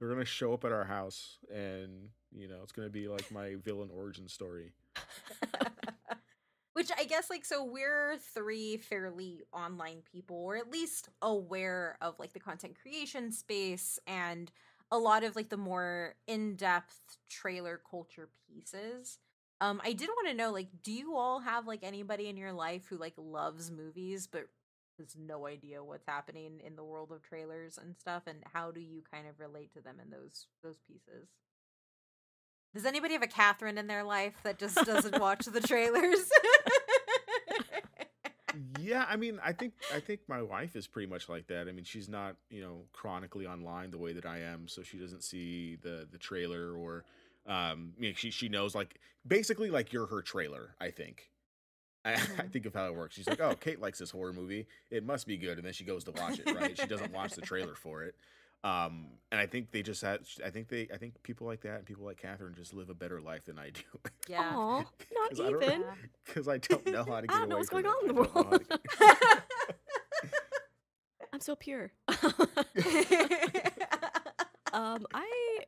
[0.00, 3.54] they're gonna show up at our house and you know it's gonna be like my
[3.64, 4.72] villain origin story
[6.78, 12.20] Which I guess like so we're three fairly online people or at least aware of
[12.20, 14.52] like the content creation space and
[14.92, 19.18] a lot of like the more in-depth trailer culture pieces.
[19.60, 22.52] Um I did want to know like do you all have like anybody in your
[22.52, 24.46] life who like loves movies but
[25.00, 28.78] has no idea what's happening in the world of trailers and stuff and how do
[28.80, 31.26] you kind of relate to them in those those pieces?
[32.74, 36.30] Does anybody have a Catherine in their life that just doesn't watch the trailers?
[38.80, 41.72] yeah i mean i think i think my wife is pretty much like that i
[41.72, 45.22] mean she's not you know chronically online the way that i am so she doesn't
[45.22, 47.04] see the the trailer or
[47.46, 50.74] Um, you know, she she knows like basically like you're her trailer.
[50.80, 51.30] I think.
[52.04, 52.52] I, I Mhm.
[52.52, 53.14] think of how it works.
[53.14, 54.66] She's like, "Oh, Kate likes this horror movie.
[54.90, 56.46] It must be good," and then she goes to watch it.
[56.54, 56.76] Right?
[56.78, 58.14] She doesn't watch the trailer for it.
[58.64, 60.20] Um, and I think they just had.
[60.44, 60.88] I think they.
[60.92, 63.58] I think people like that and people like Catherine just live a better life than
[63.58, 63.80] I do.
[64.28, 64.50] Yeah.
[64.54, 64.78] Aw,
[65.12, 65.84] not 'Cause I don't- even.
[66.24, 68.08] Because I don't know how to get I don't know away what's from going on
[68.10, 69.42] in the I don't know how to world.
[71.32, 71.92] I'm so pure.
[74.72, 75.58] um, I,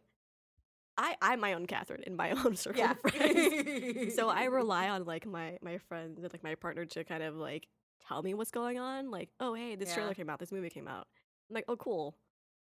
[0.96, 2.92] I, I'm my own Catherine in my own circle yeah.
[2.92, 4.14] of friends.
[4.14, 7.36] so I rely on like my my friends and like my partner to kind of
[7.36, 7.68] like
[8.08, 9.10] tell me what's going on.
[9.10, 9.94] Like, oh hey, this Yeah.
[9.96, 11.06] trailer came out, this movie came out.
[11.50, 12.16] I'm like, oh cool,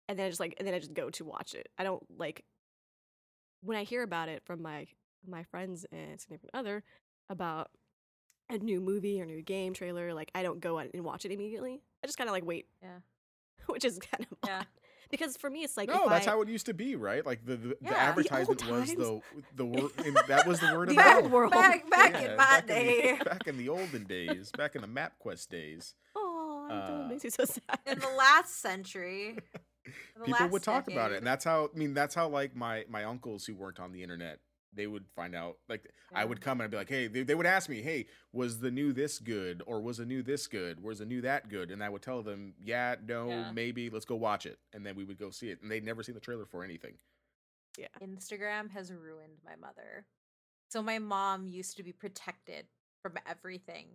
[0.08, 1.68] and then I just like and then I just go to watch it.
[1.78, 2.44] I don't like
[3.62, 4.86] when I hear about it from my
[5.26, 6.84] my friends and significant other
[7.28, 7.70] about
[8.48, 10.14] a new movie or new game trailer.
[10.14, 11.82] Like, I don't go out and watch it immediately.
[12.02, 12.98] I just kind of like wait, Yeah.
[13.66, 14.58] which is kind of Yeah.
[14.60, 14.66] odd.
[15.08, 17.24] Because for me, it's like no, if that's I, how it used to be, right?
[17.24, 17.74] Like the the, Yeah.
[17.80, 18.98] the The advertisement old was times.
[18.98, 19.20] the
[19.56, 19.90] the word.
[20.28, 21.52] that was the word of The old world.
[21.52, 23.10] Back back Yeah, in my back day.
[23.10, 27.08] In the, back in the olden days, back in the MapQuest days, oh, uh, it
[27.08, 27.78] makes me so sad.
[27.86, 29.38] in the last century.
[30.16, 31.70] The people would talk about it, and that's how.
[31.74, 34.40] I mean, that's how like my my uncles who weren't on the internet,
[34.72, 35.56] they would find out.
[35.68, 38.06] Like I would come and I'd be like, hey, they, they would ask me, hey,
[38.32, 41.48] was the new this good, or was the new this good, was the new that
[41.48, 43.52] good, and I would tell them, yeah, no, Yeah.
[43.52, 46.02] maybe, let's go watch it, and then we would go see it, and they'd never
[46.02, 46.94] seen the trailer for anything.
[47.78, 47.88] Yeah.
[48.02, 50.06] Instagram has ruined my mother.
[50.68, 52.66] So my mom used to be protected
[53.02, 53.86] from everything.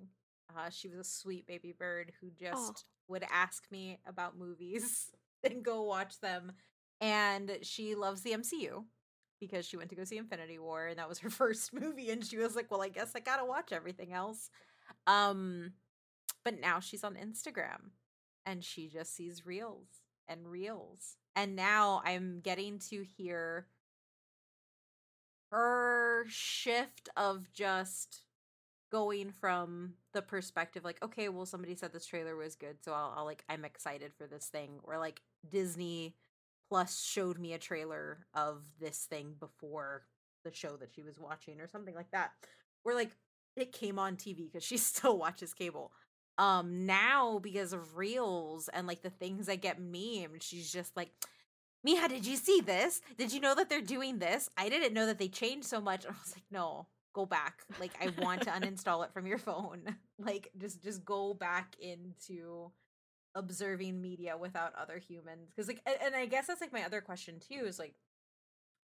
[0.55, 5.09] Uh, she was a sweet baby bird who just would ask me about movies
[5.49, 6.53] and go watch them.
[6.99, 8.83] And she loves the MCU
[9.39, 12.23] because she went to go see Infinity War and that was her first movie and
[12.23, 14.49] she was like, "Well, I guess I got to watch everything else."
[15.07, 15.73] Um
[16.43, 17.91] but now she's on Instagram
[18.45, 19.87] and she just sees reels
[20.27, 21.17] and reels.
[21.35, 23.67] And now I'm getting to hear
[25.51, 28.23] her shift of just
[28.91, 33.13] going from the perspective like okay well somebody said this trailer was good so I'll,
[33.15, 36.15] I'll like i'm excited for this thing or like disney
[36.69, 40.03] plus showed me a trailer of this thing before
[40.43, 42.31] the show that she was watching or something like that
[42.83, 43.11] or like
[43.55, 45.91] it came on tv because she still watches cable
[46.37, 51.11] um now because of reels and like the things that get memed she's just like
[51.85, 53.01] Mija, did you see this?
[53.17, 54.49] Did you know that they're doing this?
[54.55, 56.05] I didn't know that they changed so much.
[56.05, 57.63] And I was like, no, go back.
[57.79, 59.95] Like, I want to uninstall it from your phone.
[60.19, 62.71] Like, just just go back into
[63.35, 65.49] observing media without other humans.
[65.49, 67.65] Because like, and, and I guess that's like my other question too.
[67.65, 67.95] Is like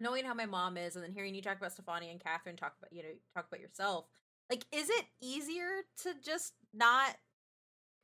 [0.00, 2.74] knowing how my mom is, and then hearing you talk about Stefani and Catherine talk
[2.78, 4.06] about you know talk about yourself.
[4.50, 7.16] Like, is it easier to just not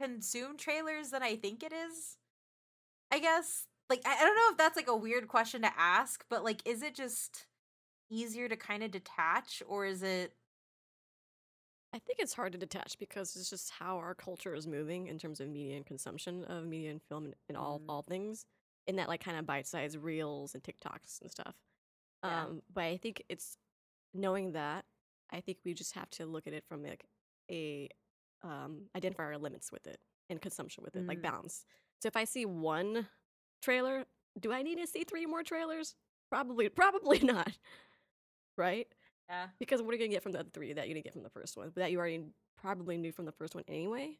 [0.00, 2.16] consume trailers than I think it is?
[3.12, 6.24] I guess like I, I don't know if that's like a weird question to ask,
[6.30, 7.46] but like is it just
[8.10, 10.34] easier to kind of detach or is it
[11.94, 15.18] I think it's hard to detach because it's just how our culture is moving in
[15.18, 17.84] terms of media and consumption of media and film and, and all Mm.
[17.88, 18.46] all things
[18.86, 21.54] in that like kind of bite-sized reels and TikToks and stuff.
[22.24, 22.44] Yeah.
[22.44, 23.56] Um, but I think it's
[24.14, 24.84] knowing that
[25.30, 27.04] I think we just have to look at it from like
[27.50, 27.88] a
[28.42, 30.00] um, identify our limits with it
[30.30, 31.22] and consumption with it, like Mm.
[31.22, 31.64] balance.
[32.00, 33.08] So if I see one
[33.62, 34.06] trailer,
[34.40, 35.94] do I need to see three more trailers?
[36.30, 37.52] Probably, probably not.
[38.56, 38.88] Right?
[39.28, 41.12] Yeah Because what are you gonna get from the other three that you didn't get
[41.14, 42.24] from the first one, but that you already
[42.60, 44.18] probably knew from the first one anyway?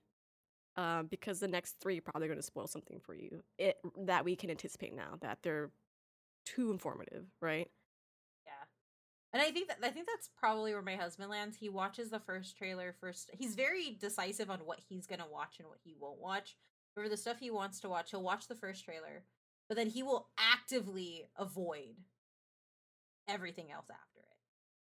[0.76, 4.24] Um, because the next three are probably going to spoil something for you it, that
[4.24, 5.70] we can anticipate now that they're
[6.46, 7.68] too informative, right?
[8.46, 8.52] yeah
[9.32, 12.20] and i think that i think that's probably where my husband lands he watches the
[12.20, 16.20] first trailer first he's very decisive on what he's gonna watch and what he won't
[16.20, 16.56] watch
[16.94, 19.24] for the stuff he wants to watch he'll watch the first trailer
[19.68, 21.96] but then he will actively avoid
[23.28, 24.31] everything else after it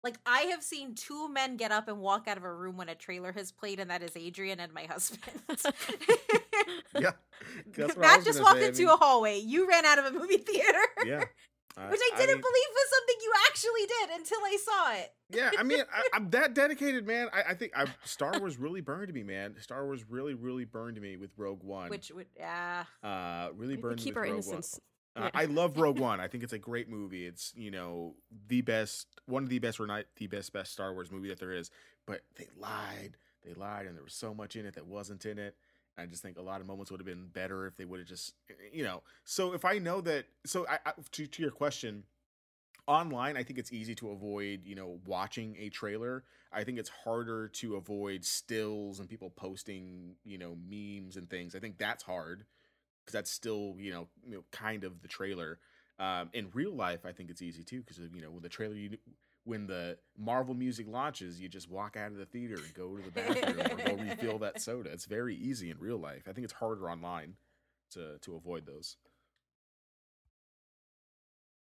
[0.07, 2.89] like i have seen two men get up and walk out of a room when
[2.89, 5.23] a trailer has played and that is adrian and my husband
[7.01, 7.13] Yeah,
[7.77, 8.65] that's what I Matt just walked say.
[8.65, 9.39] I into mean, a hallway.
[9.39, 10.79] You ran out of a movie theater.
[11.05, 11.25] yeah.
[11.91, 15.13] Which I didn't mean, believe was something you actually did until I saw it.
[15.29, 17.29] Yeah, I mean, I, I'm that dedicated, man.
[17.35, 19.57] I, I think I, Star Wars really burned me, man.
[19.61, 21.91] Star Wars really, really burned me with Rogue One.
[21.91, 22.85] Which would yeah.
[23.05, 24.81] uh, really We have burned me keep with our Rogue innocence.
[24.81, 24.81] One.
[25.17, 26.21] Uh, I love Rogue One.
[26.21, 27.27] I think it's a great movie.
[27.27, 28.15] It's you know
[28.49, 31.41] the best, one of the best, or not the best, best Star Wars movie that
[31.41, 31.71] there is.
[32.07, 35.39] But they lied, they lied, and there was so much in it that wasn't in
[35.39, 35.57] it.
[35.99, 38.09] I just think a lot of moments would have been better if they would have
[38.09, 38.35] just,
[38.71, 39.03] you know.
[39.25, 42.05] So if I know that, so I, I to to your question,
[42.87, 46.25] online, I think it's easy to avoid, you know, watching a trailer.
[46.53, 51.57] I think it's harder to avoid stills and people posting, you know, memes and things.
[51.57, 52.45] I think that's hard
[53.07, 55.59] because that's still, you know, you know, kind of the trailer.
[55.99, 58.75] Um, in real life, I think it's easy too because you know when the trailer
[58.75, 58.99] you
[59.45, 63.03] when the Marvel music launches, you just walk out of the theater and go to
[63.03, 64.91] the bathroom or go refill that soda.
[64.93, 66.25] It's very easy in real life.
[66.29, 67.35] I think it's harder online
[67.93, 68.97] to to avoid those.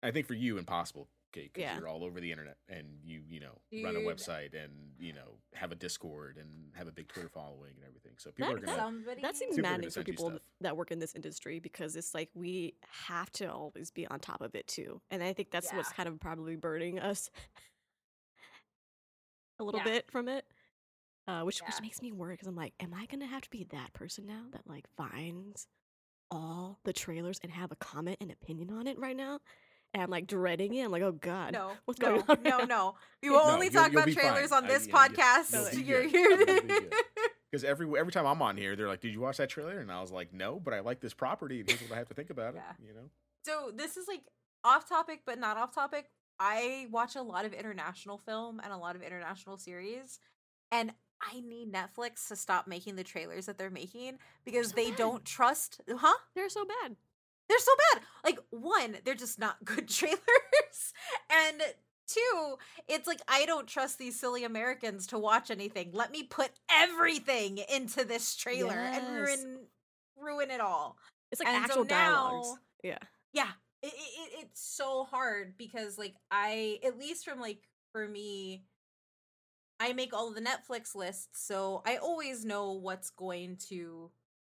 [0.03, 1.77] I think for you, impossible, Kate, because Yeah.
[1.77, 5.37] you're all over the internet and you you know run a website and you know
[5.53, 8.13] have a Discord and have a big Twitter following and everything.
[8.17, 10.99] So people That- are gonna Somebody That seems People maddening for people that work in
[10.99, 12.75] this industry because it's like we
[13.07, 15.01] have to always be on top of it too.
[15.09, 17.29] And I think that's what's kind of probably burning us
[19.59, 19.85] a little Yeah.
[19.85, 20.45] bit from it.
[21.27, 23.63] Uh, which which makes me worry because I'm like, am I gonna have to be
[23.71, 25.67] that person now that like finds
[26.29, 29.39] all the trailers and have a comment and opinion on it right now?
[29.95, 30.83] And like dreading it.
[30.85, 32.43] I'm like, oh god, No, what's no, going on?
[32.43, 32.95] no, right no.
[33.21, 34.63] We will No, only talk about trailers fine.
[34.63, 35.73] on I- this yeah, podcast.
[35.73, 36.11] you'll You're- good.
[36.13, 36.93] you're- You'll be good.
[37.51, 39.91] Because every every time I'm on here, they're like, "Did you watch that trailer?" And
[39.91, 41.59] I was like, "No, but I like this property.
[41.59, 42.61] And here's what I have to think about Yeah.
[42.71, 43.09] it." You know,
[43.45, 44.21] So this is like
[44.63, 46.09] off topic, but not off topic.
[46.39, 50.19] I watch a lot of international film and a lot of international series,
[50.71, 54.89] and I need Netflix to stop making the trailers that they're making because so they
[54.89, 54.97] bad.
[54.97, 55.79] don't trust.
[55.87, 56.17] Huh?
[56.33, 56.95] They're so bad.
[57.53, 58.03] They're so bad.
[58.23, 60.17] Like one, they're just not good trailers,
[61.29, 61.61] and
[62.07, 62.55] two,
[62.87, 65.91] it's like I don't trust these silly Americans to watch anything.
[65.93, 69.59] Let me put everything into this trailer and ruin
[70.17, 70.97] ruin it all.
[71.31, 72.47] It's like And so actual dialogues.
[72.49, 72.97] now- Yeah.
[73.33, 73.49] yeah
[73.83, 77.59] it, it, it- it's so hard because like i at least from like
[77.91, 78.63] for me
[79.79, 84.11] i make all the netflix lists so i always know what's going to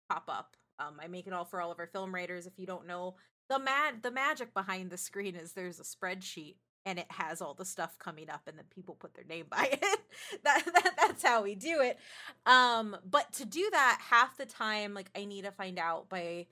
[0.10, 2.46] pop up um i make it all for all of our film writers.
[2.46, 3.16] If you don't know
[3.50, 7.54] the mad the magic behind the screen is there's a spreadsheet and it has all
[7.54, 10.00] the stuff coming up and then people put their name by it.
[10.44, 11.98] That, that that's how we do it.
[12.46, 16.48] Um but to do that half the time like i need to find out by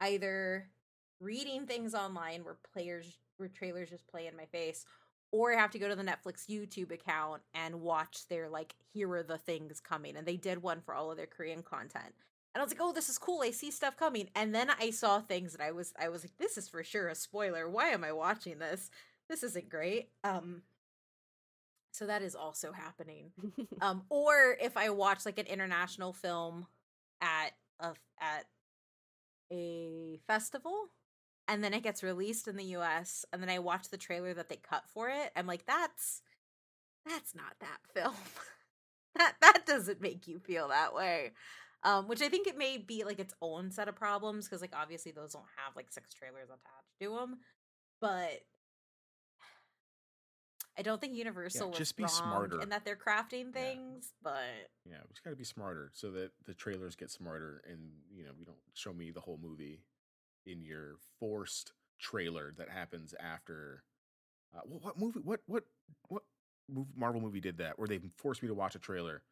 [0.00, 0.68] either
[1.20, 4.84] reading things online where players where trailers just play in my face
[5.30, 9.10] or I have to go to the Netflix YouTube account and watch their like here
[9.12, 12.14] are the things coming and they did one for all of their Korean content.
[12.58, 13.42] And I was like, "Oh, this is cool.
[13.42, 16.36] I see stuff coming." And then I saw things and I was I was like,
[16.38, 17.70] "This is for sure a spoiler.
[17.70, 18.90] Why am I watching this?
[19.28, 20.62] This isn't great." Um
[21.92, 23.30] so that is also happening
[23.80, 26.66] um or if i watch like an international film
[27.20, 28.44] at a at
[29.50, 30.90] a festival
[31.48, 34.50] and then it gets released in the US and then I watch the trailer that
[34.50, 36.20] they cut for it I'm like that's
[37.06, 38.14] that's not that film
[39.16, 41.32] that that doesn't make you feel that way
[41.84, 44.74] um which I think it may be like its own set of problems because like
[44.74, 47.38] obviously those don't have like six trailers attached to them
[48.00, 48.42] but
[50.78, 52.60] I don't think Universal was just be smarter.
[52.60, 56.30] and that they're crafting things, but yeah, we just got to be smarter so that
[56.46, 57.80] the trailers get smarter, and
[58.14, 59.82] you know, we don't show me the whole movie
[60.46, 63.82] in your forced trailer that happens after.
[64.56, 65.20] Uh, wh- what movie?
[65.24, 65.64] What what
[66.08, 66.22] what
[66.68, 67.76] movie, Marvel movie did that?
[67.76, 69.22] Where they forced me to watch a trailer.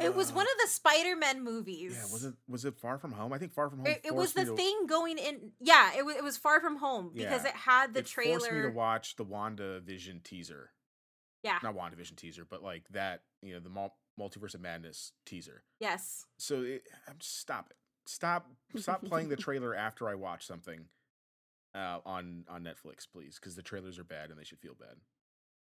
[0.00, 1.94] It was one of the Spider-Man movies.
[1.96, 3.32] Yeah, was it was it Far From Home?
[3.32, 3.86] I think Far From Home.
[3.86, 5.52] It, it was the to- thing going in.
[5.60, 6.16] Yeah, it was.
[6.16, 9.16] It was Far From Home because Yeah, it had the it forced me to watch
[9.16, 10.70] the WandaVision teaser.
[11.42, 11.58] yeah.
[11.62, 15.62] Not WandaVision teaser, but like that, you know, the mul- Multiverse of Madness teaser.
[15.80, 16.24] Yes.
[16.38, 17.76] So it, I'm stop it.
[18.06, 20.86] Stop stop playing the trailer after I watch something
[21.74, 24.96] uh, on on Netflix, please, because the trailers are bad and they should feel bad.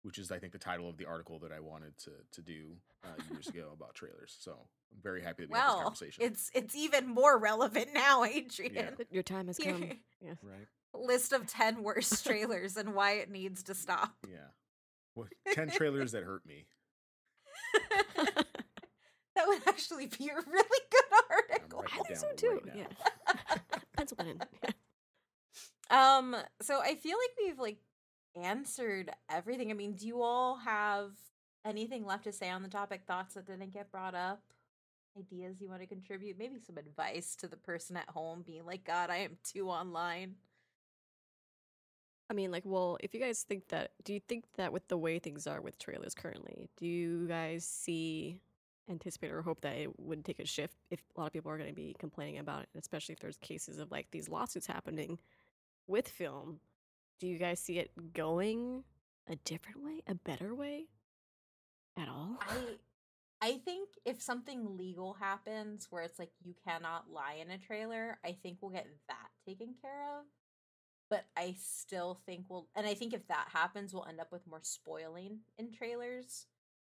[0.07, 2.77] Which is, I think, the title of the article that I wanted to to do
[3.03, 4.37] uh, years ago about trailers.
[4.39, 4.51] So
[4.93, 6.23] I'm very happy that we had this conversation.
[6.23, 8.95] it's it's even more relevant now, Adrian.
[9.11, 9.83] Your time has come.
[10.23, 10.35] Yeah.
[10.41, 10.65] right.
[10.93, 14.15] List of ten worst trailers and why it needs to stop.
[14.27, 14.37] Yeah.
[15.13, 16.67] What ten trailers that hurt me.
[19.35, 21.81] that would actually be a really good article.
[21.81, 22.61] writing I it think down so too.
[22.65, 23.57] right yeah.
[23.97, 24.39] Pencil that in.
[24.63, 24.69] Yeah.
[25.89, 27.77] Um, so I feel like we've like
[28.43, 29.71] answered everything.
[29.71, 31.11] I mean, do you all have
[31.65, 33.01] anything left to say on the topic?
[33.07, 34.41] Thoughts that didn't get brought up?
[35.17, 36.37] Ideas you want to contribute?
[36.37, 40.35] Maybe some advice to the person at home being like, God, I am too online.
[42.29, 44.97] I mean, like, well, if you guys think that, do you think that with the
[44.97, 48.41] way things are with trailers currently, do you guys see,
[48.89, 51.57] anticipate, or hope that it would take a shift if a lot of people are
[51.57, 55.17] going to be complaining about it, especially if there's cases of like these lawsuits happening
[55.87, 56.59] with film?
[57.19, 58.83] Do you guys see it going
[59.27, 60.87] a different way, a better way
[61.97, 62.39] at all?
[62.39, 62.77] I
[63.41, 68.19] I think if something legal happens where it's like you cannot lie in a trailer,
[68.25, 70.25] I think we'll get that taken care of.
[71.09, 74.47] But I still think we'll and I think if that happens, we'll end up with
[74.47, 76.47] more spoiling in trailers.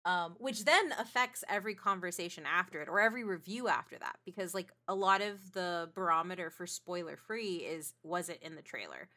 [0.06, 4.72] um, which then affects every conversation after it or every review after that because like
[4.88, 9.10] a lot of the barometer for spoiler free is was it in the trailer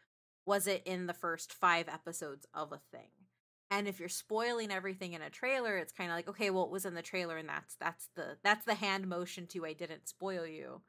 [0.46, 3.10] was it in the first five episodes of a thing
[3.70, 6.70] and if you're spoiling everything in a trailer it's kind of like okay well it
[6.70, 10.08] was in the trailer and that's that's the that's the hand motion to i didn't
[10.08, 10.82] spoil you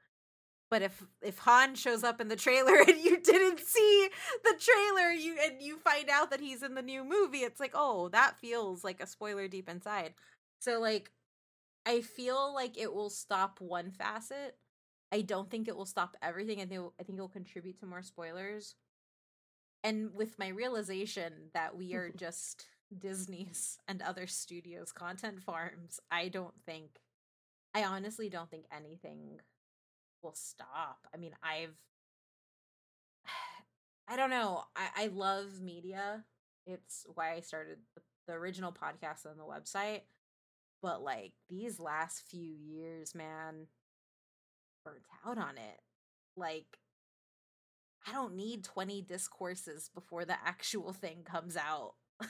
[0.74, 4.10] but if if Han shows up in the trailer and you didn't see
[4.44, 7.74] the trailer, you and you find out that he's in the new movie, it's like,
[7.76, 10.16] oh, that feels like a spoiler deep inside.
[10.58, 11.12] So like
[11.86, 14.58] I feel like it will stop one facet.
[15.12, 16.60] I don't think it will stop everything.
[16.60, 18.74] I think I think it will contribute to more spoilers.
[19.84, 22.18] And with my realization that we are mm-hmm.
[22.18, 22.66] just
[22.98, 27.02] Disney's and other studios content farms, I don't think
[27.76, 29.40] I honestly don't think anything
[30.22, 31.08] will stop.
[31.14, 31.76] I mean, I've
[34.08, 34.64] I don't know.
[34.76, 36.24] I I love media.
[36.66, 40.02] It's why I started the, the original podcast on the website.
[40.82, 43.68] But like these last few years, man,
[44.86, 45.82] burnt out on it.
[46.36, 46.78] Like
[48.08, 51.96] I don't need 20 discourses before the actual thing comes out.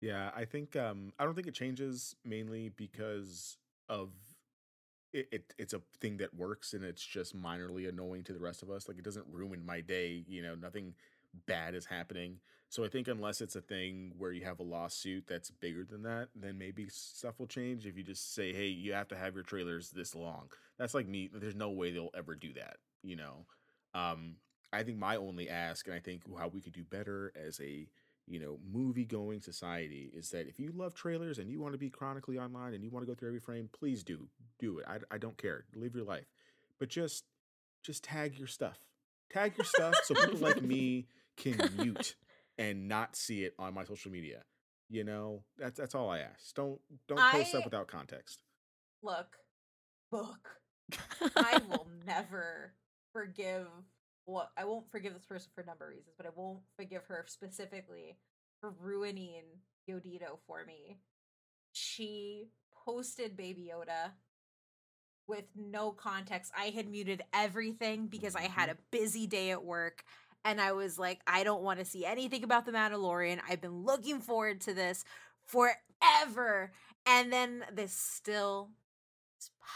[0.00, 3.56] Yeah, I think um I don't think it changes mainly because
[3.88, 4.10] of
[5.12, 8.62] it, it it's a thing that works and it's just minorly annoying to the rest
[8.62, 8.88] of us.
[8.88, 10.94] Like it doesn't ruin my day, you know, nothing
[11.46, 12.38] bad is happening.
[12.68, 16.02] So I think unless it's a thing where you have a lawsuit that's bigger than
[16.02, 17.86] that, then maybe stuff will change.
[17.86, 21.06] If you just say, "Hey, you have to have your trailers this long," that's like
[21.06, 21.30] me.
[21.32, 22.78] There's no way they'll ever do that.
[23.02, 23.46] You know,
[23.94, 24.36] um,
[24.72, 27.86] I think my only ask, and I think how we could do better as a
[28.26, 31.78] you know movie going society is that if you love trailers and you want to
[31.78, 34.26] be chronically online and you want to go through every frame, please do
[34.58, 34.86] do it.
[34.88, 35.64] I, I don't care.
[35.74, 36.26] Live your life,
[36.80, 37.24] but just
[37.82, 38.78] just tag your stuff.
[39.30, 41.06] Tag your stuff so people like me
[41.36, 42.14] can mute
[42.58, 44.42] and not see it on my social media.
[44.90, 46.54] You know, that's that's all I ask.
[46.54, 46.78] Don't
[47.08, 48.40] don't post stuff without context.
[49.02, 49.36] look,
[50.10, 50.50] book.
[51.36, 52.74] I will never
[53.12, 53.66] forgive
[54.26, 57.04] what I won't forgive this person for a number of reasons, but I won't forgive
[57.08, 58.16] her specifically
[58.60, 59.42] for ruining
[59.88, 60.98] Yodito for me.
[61.72, 62.48] She
[62.84, 64.12] posted Baby Yoda
[65.26, 66.52] with no context.
[66.56, 68.78] I had muted everything because I had mm-hmm.
[68.78, 70.04] a busy day at work
[70.44, 73.40] and I was like, I don't want to see anything about the Mandalorian.
[73.48, 75.04] I've been looking forward to this
[75.46, 76.72] forever.
[77.06, 78.70] And then this still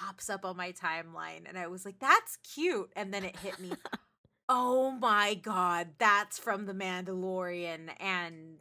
[0.01, 2.91] pops up on my timeline and I was like, that's cute.
[2.97, 3.73] And then it hit me.
[4.49, 8.59] oh my god, that's from the Mandalorian and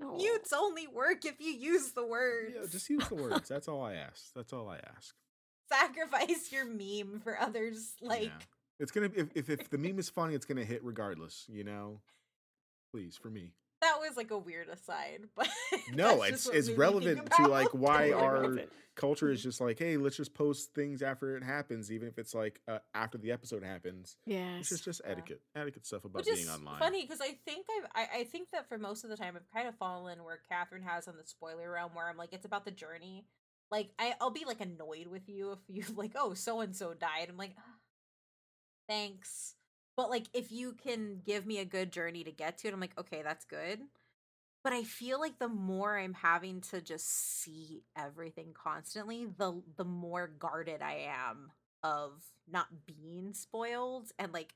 [0.00, 0.16] No.
[0.16, 2.54] mutes only work if you use the words.
[2.56, 3.48] Yeah, just use the words.
[3.48, 4.32] That's all I ask.
[4.34, 5.14] That's all I ask.
[5.70, 8.46] sacrifice your meme for others like Yeah.
[8.82, 11.46] It's gonna if, if if the meme is funny, it's gonna hit regardless.
[11.48, 12.00] You know,
[12.92, 13.52] please for me.
[13.80, 15.48] that was like a weird aside but
[15.94, 18.72] No, it's it's made me think relevant to like why our relevant.
[18.96, 22.34] culture is just like, hey, let's just post things after it happens, even if it's
[22.34, 24.16] like uh, after the episode happens.
[24.26, 25.12] Yeah, It's just just Yeah.
[25.12, 26.78] etiquette, etiquette stuff about being online.
[26.78, 29.50] funny because I think I've, I I think that for most of the time I've
[29.52, 32.64] kind of fallen where Catherine has on the spoiler realm where I'm like it's about
[32.64, 33.26] the journey.
[33.70, 36.94] Like I I'll be like annoyed with you if you like oh so and so
[36.94, 37.28] died.
[37.28, 37.62] I'm like "Ah,
[38.88, 39.54] thanks,
[39.96, 42.80] but like if you can give me a good journey to get to it, I'm
[42.80, 43.80] like okay that's good.
[44.64, 49.84] But I feel like the more I'm having to just see everything constantly, the the
[49.84, 51.50] more guarded I am
[51.82, 54.54] of not being spoiled and like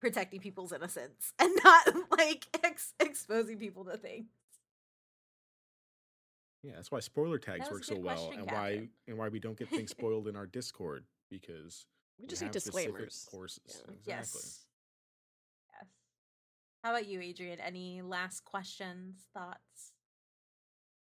[0.00, 4.26] protecting people's innocence and not like ex- exposing people to things.
[6.62, 9.38] Yeah, that's why spoiler tags That work so well, question, and why and why we
[9.38, 11.86] don't get things spoiled in our Discord because
[12.18, 13.28] we just we need have specific disclaimers.
[13.30, 13.62] Courses.
[13.66, 13.94] Yeah.
[13.94, 14.40] Exactly.
[14.42, 14.64] Yes.
[15.72, 15.90] Yes.
[16.82, 17.60] How about you, Adrian?
[17.60, 19.92] Any last questions, thoughts?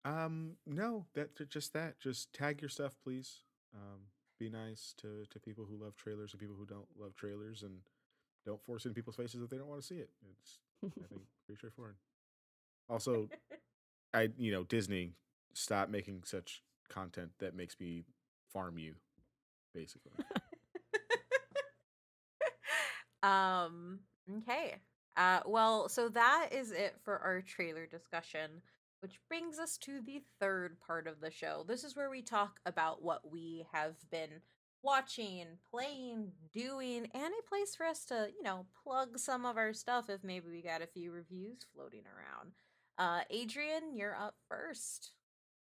[0.04, 1.98] Um, no, that just that.
[1.98, 3.40] Just tag your stuff, please.
[3.74, 4.00] Um,
[4.38, 7.78] be nice to to people who love trailers and people who don't love trailers, and
[8.44, 10.10] don't force it in people's faces if they don't want to see it.
[10.30, 11.96] It's I think pretty straightforward.
[12.88, 13.28] Also,
[14.14, 15.12] I you know Disney
[15.54, 18.04] stop making such content that makes me
[18.52, 18.94] farm you,
[19.74, 20.12] basically.
[23.24, 24.00] Um
[24.38, 24.76] okay.
[25.16, 28.50] Uh well so that is it for our trailer discussion
[29.00, 31.62] which brings us to the third part of the show.
[31.68, 34.40] This is where we talk about what we have been
[34.82, 39.72] watching playing doing and a place for us to you know plug some of our
[39.72, 42.52] stuff if maybe we got a few reviews floating around.
[42.98, 45.12] Uh adrian you're up first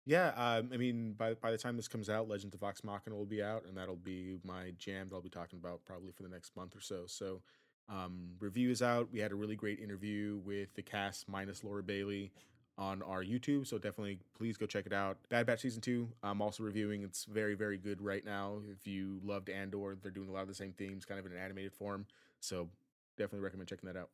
[0.07, 3.17] Yeah, um, I mean, by by the time this comes out, Legends of Vox Machina
[3.17, 6.23] will be out, and that'll be my jam that I'll be talking about probably for
[6.23, 7.05] the next month or so.
[7.07, 7.43] So,
[7.89, 9.13] Um, review is out.
[9.13, 12.33] We had a really great interview with the cast minus Laura Bailey
[12.79, 13.67] on our YouTube.
[13.67, 15.19] So definitely please go check it out.
[15.29, 17.03] Bad Batch Season 2, I'm also reviewing.
[17.03, 18.61] It's very, very good right now.
[18.71, 21.33] If you loved Andor, they're doing a lot of the same themes, kind of in
[21.33, 22.07] an animated form.
[22.41, 22.69] So
[23.17, 24.11] definitely recommend checking that out.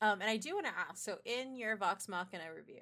[0.00, 2.80] Um, and I do want to ask so, in your Vox Machina review,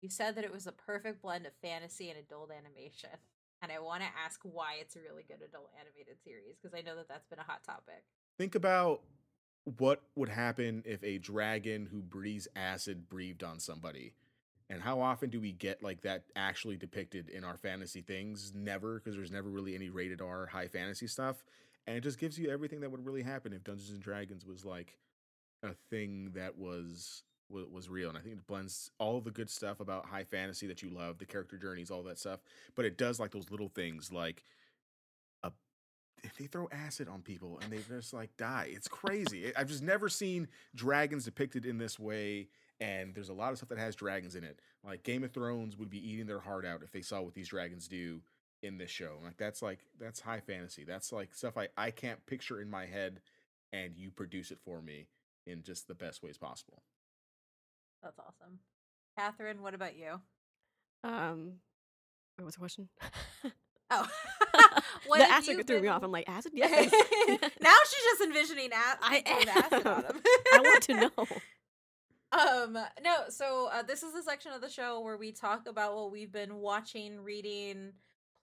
[0.00, 3.10] you said that it was a perfect blend of fantasy and adult animation.
[3.62, 6.80] And I want to ask why it's a really good adult animated series because I
[6.80, 8.04] know that that's been a hot topic.
[8.38, 9.02] Think about
[9.64, 14.14] what would happen if a dragon who breathes acid breathed on somebody
[14.70, 18.94] and how often do we get like that actually depicted in our fantasy things never
[18.94, 21.44] because there's never really any rated r high fantasy stuff
[21.86, 24.64] and it just gives you everything that would really happen if dungeons and dragons was
[24.64, 24.96] like
[25.62, 29.50] a thing that was wa- was real and i think it blends all the good
[29.50, 32.40] stuff about high fantasy that you love the character journeys all that stuff
[32.74, 34.42] but it does like those little things like
[35.42, 35.50] a
[36.38, 38.68] they throw acid on people and they just like die.
[38.70, 39.54] It's crazy.
[39.56, 42.48] I've just never seen dragons depicted in this way
[42.80, 44.58] and there's a lot of stuff that has dragons in it.
[44.84, 47.48] Like game of thrones would be eating their heart out if they saw what these
[47.48, 48.20] dragons do
[48.62, 50.84] in this show like that's like that's high fantasy.
[50.84, 53.20] That's like stuff i i can't picture in my head
[53.72, 55.06] and you produce it for me
[55.46, 56.82] in just the best ways possible
[58.02, 58.58] That's awesome.
[59.18, 60.20] Catherine, what about you?
[61.04, 61.54] Um,
[62.36, 62.88] what was the question?
[63.92, 64.06] Oh,
[65.16, 66.04] the acid threw me off.
[66.04, 66.52] I'm like, acid?
[66.54, 66.92] Yes.
[67.60, 69.48] now she's just envisioning a- I acid
[69.84, 70.04] on am.
[70.14, 70.22] him.
[70.52, 71.10] I want to know.
[72.30, 75.96] Um, no, so uh, this is the section of the show where we talk about
[75.96, 77.94] what we've been watching, reading,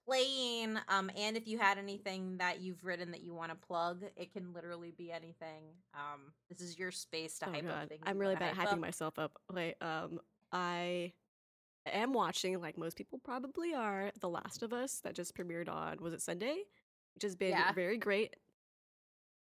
[0.08, 4.02] playing, um, and if you had anything that you've written that you want to plug,
[4.16, 5.64] it can literally be anything.
[5.94, 8.02] Um, this is your space to Oh hype up god, things.
[8.06, 8.78] I'm really bad at hyping up.
[8.78, 9.32] myself up.
[9.52, 10.18] Like, um,
[10.52, 11.12] I
[11.92, 15.98] am watching, like most people probably are, The Last of Us that just premiered on
[16.00, 16.56] was it Sunday,
[17.14, 17.72] which has been Yeah.
[17.72, 18.34] very great.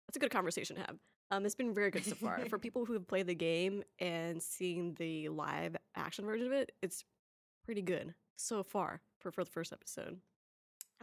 [0.08, 0.97] That's a good conversation to have.
[1.32, 2.45] Um, it's been very good so far.
[2.47, 6.72] For people who have played the game and seen the live action version of it,
[6.84, 7.04] it's
[7.66, 10.20] pretty good so far for, for the first episode.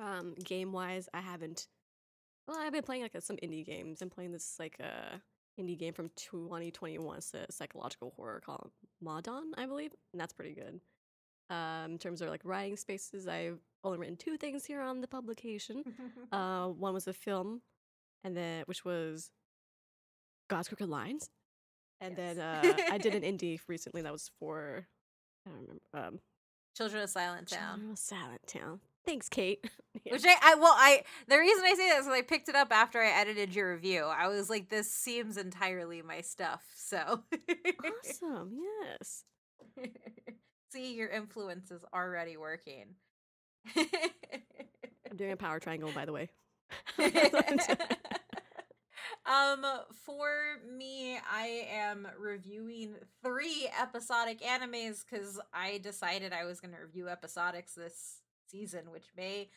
[0.01, 1.67] Um, game wise, I haven't.
[2.49, 4.03] Well, I've been playing like some indie games.
[4.03, 5.17] I'm playing this like uh
[5.61, 7.19] indie game from 2021.
[7.19, 8.71] It's a psychological horror called
[9.05, 10.81] Mundaun, I believe, and that's pretty good.
[11.51, 15.09] Um, in terms of like writing spaces, I've only written two things here on the
[15.09, 15.85] publication.
[16.33, 17.61] Uh, one was a film,
[18.23, 19.31] and then which was
[20.49, 21.29] God's Crooked Lines,
[22.01, 24.87] and then uh, I did an indie recently that was for
[25.45, 26.21] I don't remember um,
[26.77, 27.69] Children of Silent Town.
[27.79, 28.81] Children of Silent Town.
[29.07, 29.65] Thanks, Kate.
[30.05, 30.13] Yeah.
[30.13, 32.55] Which I, I well I the reason I say that is 'cause I picked it
[32.55, 34.05] up after I edited your review.
[34.05, 36.63] I was like, this seems entirely my stuff.
[36.77, 37.25] So
[38.09, 38.53] awesome.
[38.83, 39.25] Yes.
[40.73, 42.95] see your influence is already working.
[43.77, 46.31] I'm doing a power triangle, by the way.
[49.27, 49.65] um
[50.07, 50.31] for
[50.77, 52.95] me i am reviewing
[53.25, 59.07] three episodic animes because i decided i was going to review episodics this season which
[59.17, 59.49] may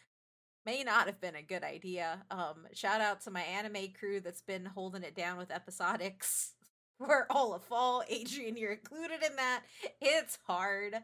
[0.66, 4.42] may not have been a good idea um shout out to my anime crew that's
[4.42, 6.52] been holding it down with episodics
[6.98, 9.62] for all of fall adrian you're included in that
[10.02, 10.96] it's hard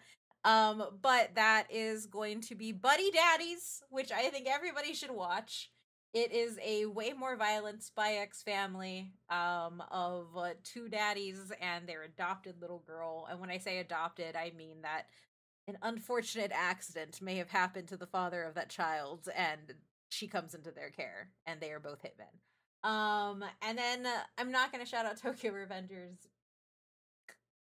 [0.45, 5.69] um but that is going to be buddy daddies which i think everybody should watch
[6.13, 11.87] it is a way more violent spy X family um, of uh, two daddies and
[11.87, 13.27] their adopted little girl.
[13.29, 15.05] And when I say adopted, I mean that
[15.69, 19.75] an unfortunate accident may have happened to the father of that child, and
[20.09, 22.87] she comes into their care, and they are both hitmen.
[22.87, 26.27] Um, and then uh, I'm not going to shout out Tokyo Revengers.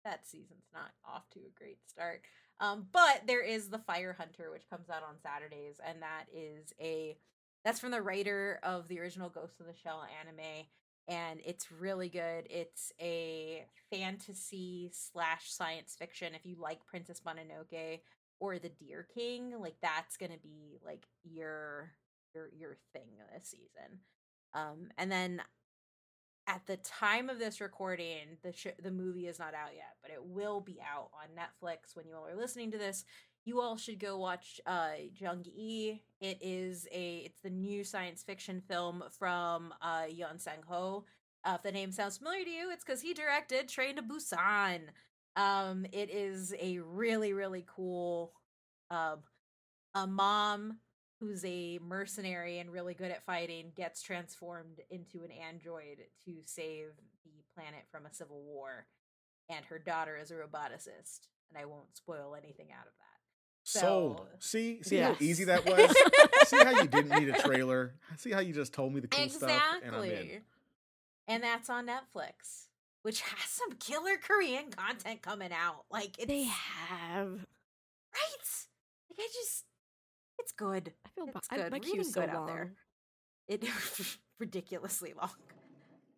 [0.03, 2.21] That season's not off to a great start.
[2.59, 6.73] Um, but there is the Fire Hunter, which comes out on Saturdays, and that is
[6.79, 7.17] a
[7.63, 10.65] that's from the writer of the original Ghost of the Shell anime,
[11.07, 12.47] and it's really good.
[12.49, 16.35] It's a fantasy slash science fiction.
[16.35, 17.99] If you like Princess Mononoke
[18.39, 21.91] or The Deer King, like that's gonna be like your
[22.33, 23.99] your your thing this season.
[24.53, 25.41] Um, and then
[26.47, 30.11] at the time of this recording, the sh- the movie is not out yet, but
[30.11, 33.05] it will be out on Netflix when you all are listening to this
[33.45, 36.01] you all should go watch uh Jung E.
[36.19, 41.05] It is a it's the new science fiction film from uh Yeon Sang Ho.
[41.43, 44.81] Uh, if the name sounds familiar to you, it's because he directed Train to Busan.
[45.35, 48.33] Um, it is a really really cool
[48.89, 49.19] um
[49.95, 50.77] a mom
[51.19, 56.87] who's a mercenary and really good at fighting gets transformed into an android to save
[57.23, 58.87] the planet from a civil war,
[59.49, 61.27] and her daughter is a roboticist.
[61.49, 63.10] And I won't spoil anything out of that.
[63.79, 64.17] Sold.
[64.17, 65.17] So- See, see Yes.
[65.17, 65.95] how easy that was.
[66.47, 67.93] see how you didn't need a trailer.
[68.17, 69.51] See how you just told me the cool stuff,
[69.83, 70.09] and I'm in.
[70.11, 70.41] exactly.
[71.27, 72.67] and that's on Netflix,
[73.03, 75.85] which has some killer Korean content coming out.
[75.91, 77.27] Like it's They have.
[77.29, 78.45] right.
[79.09, 79.65] Like I just,
[80.39, 80.93] it's good.
[81.05, 81.55] I feel It's bad.
[81.57, 81.71] good.
[81.71, 82.45] My Reading queue's so good out long.
[82.47, 82.73] there.
[83.47, 83.63] It
[84.39, 85.29] ridiculously long.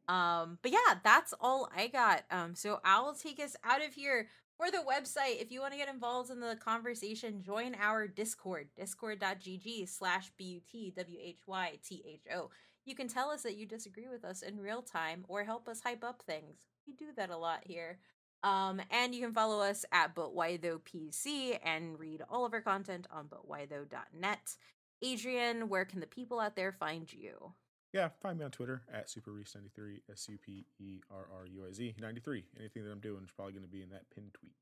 [0.08, 2.24] Um, but yeah, that's all I got.
[2.30, 4.28] Um, so I will take us out of here
[4.58, 5.41] for the website.
[5.41, 12.49] If you want to get involved in the conversation, join our Discord, discord.gg slash B-U-T-W-H-Y-T-H-O.
[12.86, 15.82] You can tell us that you disagree with us in real time or help us
[15.82, 16.68] hype up things.
[16.86, 17.99] We do that a lot here.
[18.43, 22.54] Um, and you can follow us at But Why Though PC and read all of
[22.54, 24.56] our content on butwhytho.net.
[25.01, 27.54] Adrian, where can the people out there find you?
[27.94, 31.72] Yeah, find me on Twitter at superruiz93, S U P E R R U I
[31.72, 32.44] Z 93.
[32.60, 34.54] Anything that I'm doing is probably going to be in that pinned tweet.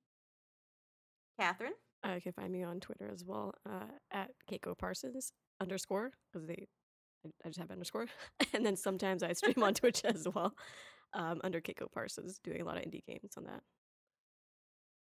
[1.39, 1.73] Catherine?
[2.05, 6.45] Uh, you can find me on Twitter as well uh, at Keiko Parsons underscore because
[6.45, 6.67] they
[7.25, 8.07] I, I just have underscore,
[8.53, 10.53] and then sometimes I stream on Twitch as well
[11.13, 13.61] um, under Keiko Parsons, doing a lot of indie games on that.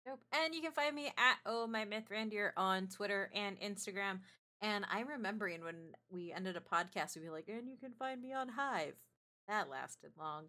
[0.06, 0.20] Nope.
[0.32, 4.20] And you can find me at Oh My Mithrandir on Twitter and Instagram.
[4.62, 8.22] And I'm remembering when we ended a podcast, we'd be like, and you can find
[8.22, 8.94] me on Hive.
[9.48, 10.46] That lasted long.